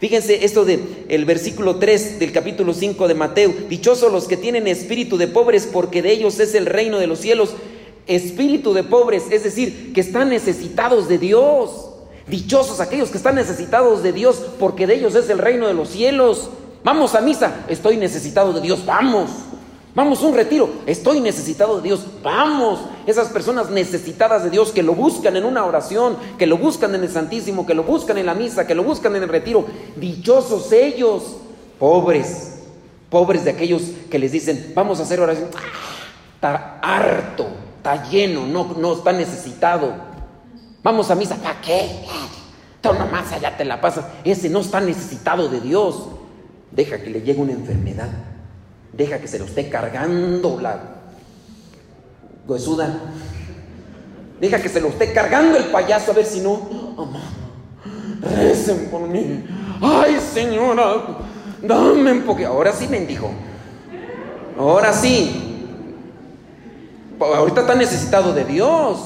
Fíjense 0.00 0.44
esto 0.44 0.64
de 0.64 1.04
el 1.08 1.24
versículo 1.24 1.76
3 1.76 2.20
del 2.20 2.32
capítulo 2.32 2.72
5 2.72 3.08
de 3.08 3.14
Mateo. 3.14 3.52
Dichosos 3.68 4.12
los 4.12 4.28
que 4.28 4.36
tienen 4.36 4.68
espíritu 4.68 5.16
de 5.16 5.26
pobres, 5.26 5.68
porque 5.70 6.02
de 6.02 6.12
ellos 6.12 6.38
es 6.38 6.54
el 6.54 6.66
reino 6.66 6.98
de 6.98 7.08
los 7.08 7.18
cielos 7.18 7.54
espíritu 8.08 8.72
de 8.72 8.82
pobres, 8.82 9.24
es 9.30 9.44
decir, 9.44 9.92
que 9.92 10.00
están 10.00 10.30
necesitados 10.30 11.08
de 11.08 11.18
Dios. 11.18 11.90
Dichosos 12.26 12.80
aquellos 12.80 13.10
que 13.10 13.18
están 13.18 13.36
necesitados 13.36 14.02
de 14.02 14.12
Dios, 14.12 14.42
porque 14.58 14.86
de 14.86 14.94
ellos 14.94 15.14
es 15.14 15.30
el 15.30 15.38
reino 15.38 15.66
de 15.66 15.74
los 15.74 15.90
cielos. 15.90 16.50
Vamos 16.82 17.14
a 17.14 17.20
misa, 17.20 17.64
estoy 17.68 17.96
necesitado 17.96 18.52
de 18.52 18.60
Dios, 18.60 18.84
vamos. 18.84 19.30
Vamos 19.98 20.22
un 20.22 20.32
retiro, 20.32 20.70
estoy 20.86 21.18
necesitado 21.18 21.78
de 21.78 21.82
Dios, 21.82 22.06
vamos. 22.22 22.78
Esas 23.04 23.30
personas 23.30 23.68
necesitadas 23.68 24.44
de 24.44 24.50
Dios 24.50 24.70
que 24.70 24.84
lo 24.84 24.94
buscan 24.94 25.36
en 25.36 25.44
una 25.44 25.64
oración, 25.64 26.16
que 26.38 26.46
lo 26.46 26.56
buscan 26.56 26.94
en 26.94 27.02
el 27.02 27.10
Santísimo, 27.10 27.66
que 27.66 27.74
lo 27.74 27.82
buscan 27.82 28.16
en 28.16 28.26
la 28.26 28.34
misa, 28.36 28.64
que 28.64 28.76
lo 28.76 28.84
buscan 28.84 29.16
en 29.16 29.24
el 29.24 29.28
retiro. 29.28 29.66
Dichosos 29.96 30.70
ellos, 30.70 31.38
pobres, 31.80 32.60
pobres 33.10 33.44
de 33.44 33.50
aquellos 33.50 33.82
que 34.08 34.20
les 34.20 34.30
dicen, 34.30 34.70
vamos 34.72 35.00
a 35.00 35.02
hacer 35.02 35.18
oración. 35.18 35.48
está 36.36 36.78
harto 36.80 37.48
está 37.78 38.08
lleno, 38.08 38.46
no, 38.46 38.76
no 38.78 38.92
está 38.92 39.12
necesitado. 39.12 39.94
Vamos 40.80 41.10
a 41.10 41.16
misa, 41.16 41.34
¿para 41.34 41.60
qué? 41.60 42.06
Tú 42.80 42.92
nomás 42.92 43.32
allá 43.32 43.56
te 43.56 43.64
la 43.64 43.80
pasas. 43.80 44.04
Ese 44.22 44.48
no 44.48 44.60
está 44.60 44.80
necesitado 44.80 45.48
de 45.48 45.60
Dios. 45.60 46.06
Deja 46.70 47.02
que 47.02 47.10
le 47.10 47.20
llegue 47.22 47.40
una 47.40 47.50
enfermedad. 47.50 48.27
Deja 48.98 49.20
que 49.20 49.28
se 49.28 49.38
lo 49.38 49.44
esté 49.44 49.68
cargando 49.68 50.58
la 50.60 50.76
huesuda. 52.48 52.98
Deja 54.40 54.60
que 54.60 54.68
se 54.68 54.80
lo 54.80 54.88
esté 54.88 55.12
cargando 55.12 55.56
el 55.56 55.66
payaso 55.66 56.10
a 56.10 56.14
ver 56.14 56.26
si 56.26 56.40
no. 56.40 56.96
Amado, 56.98 57.20
recen 58.36 58.88
por 58.90 59.02
mí. 59.02 59.44
Ay, 59.80 60.18
señora, 60.34 61.18
dame 61.62 62.10
un 62.10 62.22
poquito. 62.22 62.48
Ahora 62.48 62.72
sí, 62.72 62.88
bendijo. 62.88 63.30
Ahora 64.58 64.92
sí, 64.92 65.60
ahorita 67.20 67.60
está 67.60 67.76
necesitado 67.76 68.32
de 68.32 68.44
Dios. 68.44 68.98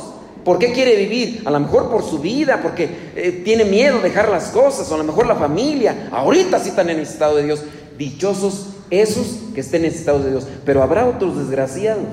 ¿Por 0.43 0.59
qué 0.59 0.73
quiere 0.73 0.97
vivir? 0.97 1.43
A 1.45 1.51
lo 1.51 1.61
mejor 1.61 1.91
por 1.91 2.03
su 2.03 2.19
vida, 2.19 2.61
porque 2.63 3.13
eh, 3.15 3.43
tiene 3.45 3.67
miedo 3.67 3.99
de 3.99 4.05
dejar 4.09 4.31
las 4.31 4.47
cosas, 4.47 4.91
o 4.91 4.95
a 4.95 4.99
lo 4.99 5.05
mejor 5.05 5.27
la 5.27 5.37
familia. 5.37 6.09
Ahorita 6.11 6.59
sí 6.59 6.71
están 6.71 6.87
necesitados 6.87 7.37
de 7.37 7.45
Dios. 7.45 7.63
Dichosos 7.99 8.72
esos 8.93 9.39
que 9.55 9.63
estén 9.63 9.83
necesitados 9.83 10.25
de 10.25 10.31
Dios. 10.31 10.47
Pero 10.65 10.83
habrá 10.83 11.07
otros 11.09 11.39
desgraciados. 11.39 12.07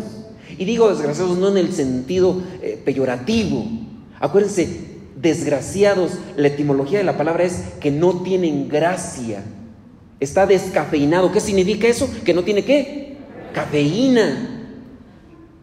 Y 0.57 0.65
digo 0.65 0.89
desgraciados 0.89 1.37
no 1.37 1.49
en 1.49 1.57
el 1.57 1.73
sentido 1.73 2.41
eh, 2.61 2.81
peyorativo. 2.83 3.65
Acuérdense, 4.19 4.67
desgraciados, 5.15 6.13
la 6.37 6.47
etimología 6.47 6.99
de 6.99 7.03
la 7.03 7.17
palabra 7.17 7.43
es 7.43 7.63
que 7.79 7.91
no 7.91 8.21
tienen 8.21 8.69
gracia. 8.69 9.43
Está 10.19 10.45
descafeinado. 10.45 11.31
¿Qué 11.31 11.39
significa 11.39 11.87
eso? 11.87 12.09
Que 12.23 12.33
no 12.33 12.43
tiene 12.43 12.65
qué? 12.65 13.09
cafeína. 13.53 14.65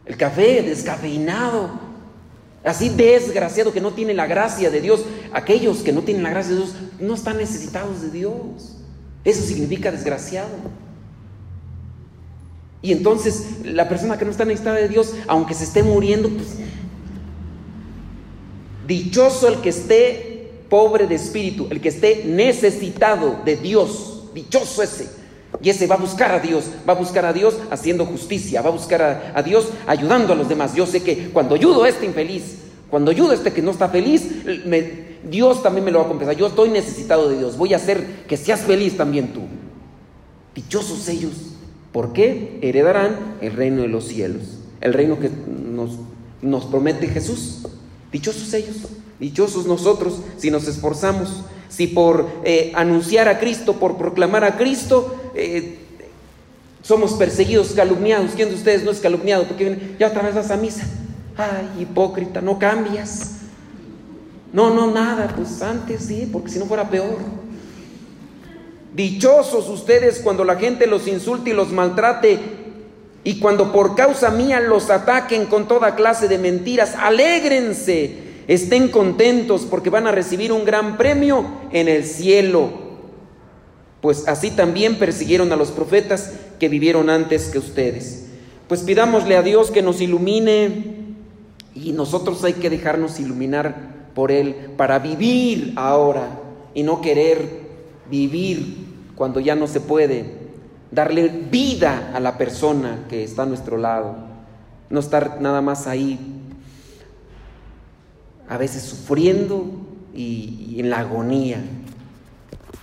El 0.05 0.17
café 0.17 0.63
descafeinado. 0.63 1.87
Así 2.65 2.89
desgraciado 2.89 3.73
que 3.73 3.81
no 3.81 3.93
tiene 3.93 4.13
la 4.13 4.27
gracia 4.27 4.71
de 4.71 4.81
Dios. 4.81 5.05
Aquellos 5.33 5.79
que 5.79 5.93
no 5.93 6.03
tienen 6.03 6.23
la 6.23 6.31
gracia 6.31 6.53
de 6.53 6.59
Dios 6.59 6.75
no 7.01 7.15
están 7.15 7.39
necesitados 7.39 8.03
de 8.03 8.11
Dios. 8.11 8.77
Eso 9.25 9.43
significa 9.43 9.91
desgraciado. 9.91 10.49
Y 12.87 12.93
entonces 12.93 13.65
la 13.65 13.89
persona 13.89 14.17
que 14.17 14.25
no 14.25 14.31
está 14.31 14.45
necesitada 14.45 14.77
de 14.77 14.89
Dios, 14.89 15.13
aunque 15.27 15.55
se 15.55 15.65
esté 15.65 15.83
muriendo, 15.83 16.29
pues 16.29 16.51
dichoso 18.87 19.49
el 19.49 19.57
que 19.57 19.71
esté 19.71 20.53
pobre 20.71 21.09
de 21.09 21.17
espíritu, 21.17 21.67
el 21.69 21.81
que 21.81 21.89
esté 21.89 22.23
necesitado 22.25 23.41
de 23.45 23.57
Dios, 23.57 24.27
dichoso 24.33 24.85
ese. 24.85 25.09
Y 25.61 25.69
ese 25.69 25.89
va 25.89 25.97
a 25.97 25.99
buscar 25.99 26.31
a 26.31 26.39
Dios, 26.39 26.67
va 26.89 26.93
a 26.93 26.97
buscar 26.97 27.25
a 27.25 27.33
Dios 27.33 27.57
haciendo 27.73 28.07
justicia, 28.07 28.63
va 28.63 28.69
a 28.69 28.73
buscar 28.73 29.33
a, 29.35 29.43
Dios 29.43 29.67
ayudando 29.89 30.33
a 30.33 30.37
los 30.37 30.49
demás. 30.49 30.73
Yo 30.77 30.87
sé 30.87 31.03
que 31.03 31.31
cuando 31.31 31.57
ayudo 31.57 31.83
a 31.83 31.89
este 31.89 32.07
infeliz, 32.07 32.59
cuando 32.89 33.11
ayudo 33.11 33.33
a 33.33 33.35
este 33.35 33.53
que 33.53 33.63
no 33.63 33.73
está 33.73 33.89
feliz, 33.89 34.29
Dios 35.29 35.61
también 35.61 35.85
me 35.85 35.91
lo 35.91 35.99
va 35.99 36.05
a 36.05 36.09
compensar. 36.09 36.37
Yo 36.37 36.47
estoy 36.47 36.69
necesitado 36.69 37.29
de 37.29 37.39
Dios, 37.39 37.57
voy 37.57 37.75
a 37.75 37.79
hacer 37.79 38.27
que 38.29 38.37
seas 38.37 38.61
feliz 38.61 38.97
también 38.97 39.33
tú. 39.33 39.41
Dichosos 40.55 41.09
ellos 41.09 41.56
¿Por 41.97 42.13
qué? 42.13 42.59
Heredarán 42.61 43.39
el 43.41 43.55
reino 43.55 43.81
de 43.81 43.89
los 43.89 44.05
cielos, 44.05 44.43
el 44.83 44.93
reino 44.93 45.19
que 45.19 45.31
nos, 45.31 45.93
nos 46.43 46.67
promete 46.67 47.09
Jesús. 47.09 47.63
Dichosos 48.13 48.53
ellos, 48.53 48.77
dichosos 49.19 49.65
nosotros 49.65 50.21
si 50.37 50.51
nos 50.51 50.69
esforzamos, 50.69 51.45
si 51.71 51.87
por 51.87 52.29
eh, 52.45 52.71
anunciar 52.75 53.29
a 53.29 53.39
Cristo, 53.39 53.77
por 53.77 53.97
proclamar 53.97 54.45
a 54.45 54.59
Cristo, 54.59 55.17
eh, 55.35 55.79
somos 56.83 57.15
perseguidos, 57.15 57.69
calumniados. 57.69 58.33
¿Quién 58.37 58.51
de 58.51 58.57
ustedes 58.57 58.85
no 58.85 58.91
es 58.91 59.01
calumniado? 59.01 59.45
Porque 59.45 59.97
ya 59.99 60.09
otra 60.09 60.21
vez 60.21 60.35
vas 60.35 60.51
a 60.51 60.59
misa. 60.59 60.87
Ay, 61.35 61.81
hipócrita, 61.81 62.43
no 62.43 62.59
cambias. 62.59 63.37
No, 64.53 64.69
no, 64.69 64.91
nada, 64.91 65.33
pues 65.35 65.63
antes 65.63 66.03
sí, 66.03 66.29
porque 66.31 66.51
si 66.51 66.59
no 66.59 66.67
fuera 66.67 66.91
peor. 66.91 67.17
Dichosos 68.97 69.69
ustedes 69.69 70.21
cuando 70.21 70.43
la 70.43 70.57
gente 70.57 70.87
los 70.87 71.07
insulte 71.07 71.51
y 71.51 71.53
los 71.53 71.71
maltrate 71.71 72.39
y 73.25 73.39
cuando 73.39 73.71
por 73.71 73.95
causa 73.95 74.31
mía 74.31 74.59
los 74.59 74.89
ataquen 74.89 75.45
con 75.45 75.69
toda 75.69 75.97
clase 75.97 76.29
de 76.29 76.39
mentiras. 76.39 76.95
Alégrense, 76.95 78.17
estén 78.49 78.89
contentos 78.89 79.67
porque 79.69 79.91
van 79.91 80.07
a 80.07 80.13
recibir 80.13 80.51
un 80.51 80.65
gran 80.65 80.97
premio 80.97 81.45
en 81.73 81.89
el 81.89 82.05
cielo. 82.05 82.71
Pues 84.01 84.27
así 84.29 84.51
también 84.51 84.97
persiguieron 84.97 85.53
a 85.53 85.57
los 85.57 85.73
profetas 85.73 86.33
que 86.59 86.71
vivieron 86.71 87.11
antes 87.11 87.51
que 87.51 87.59
ustedes. 87.59 88.29
Pues 88.67 88.81
pidámosle 88.81 89.37
a 89.37 89.43
Dios 89.43 89.71
que 89.71 89.83
nos 89.83 90.01
ilumine 90.01 91.15
y 91.75 91.93
nosotros 91.93 92.43
hay 92.45 92.55
que 92.55 92.71
dejarnos 92.71 93.21
iluminar 93.21 94.09
por 94.15 94.33
Él 94.33 94.71
para 94.79 95.01
vivir 95.01 95.75
ahora 95.77 96.41
y 96.73 96.83
no 96.83 97.03
querer 97.03 97.66
vivir 98.11 98.87
cuando 99.15 99.41
ya 99.41 99.55
no 99.55 99.67
se 99.67 99.81
puede, 99.81 100.47
darle 100.91 101.29
vida 101.29 102.13
a 102.15 102.21
la 102.21 102.39
persona 102.39 103.07
que 103.09 103.25
está 103.25 103.43
a 103.43 103.47
nuestro 103.47 103.79
lado, 103.79 104.17
no 104.91 105.01
estar 105.01 105.41
nada 105.41 105.61
más 105.63 105.87
ahí, 105.87 106.19
a 108.49 108.57
veces 108.59 108.83
sufriendo 108.83 109.67
y, 110.15 110.77
en 110.79 110.91
la 110.91 111.01
agonía. 111.01 111.65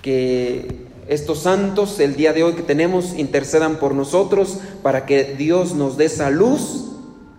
Que 0.01 0.87
estos 1.07 1.39
santos, 1.39 1.99
el 1.99 2.15
día 2.15 2.33
de 2.33 2.43
hoy 2.43 2.53
que 2.53 2.63
tenemos, 2.63 3.13
intercedan 3.17 3.77
por 3.77 3.95
nosotros 3.95 4.59
para 4.81 5.05
que 5.05 5.35
Dios 5.35 5.73
nos 5.73 5.97
dé 5.97 6.05
esa 6.05 6.29
luz 6.29 6.91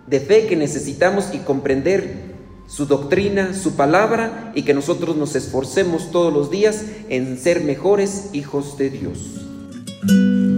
de 0.06 0.20
fe 0.20 0.46
que 0.46 0.56
necesitamos 0.56 1.30
y 1.32 1.38
comprender 1.38 2.23
su 2.66 2.86
doctrina, 2.86 3.54
su 3.54 3.74
palabra 3.76 4.52
y 4.54 4.62
que 4.62 4.74
nosotros 4.74 5.16
nos 5.16 5.34
esforcemos 5.36 6.10
todos 6.10 6.32
los 6.32 6.50
días 6.50 6.84
en 7.08 7.38
ser 7.38 7.62
mejores 7.62 8.30
hijos 8.32 8.78
de 8.78 8.90
Dios. 8.90 10.53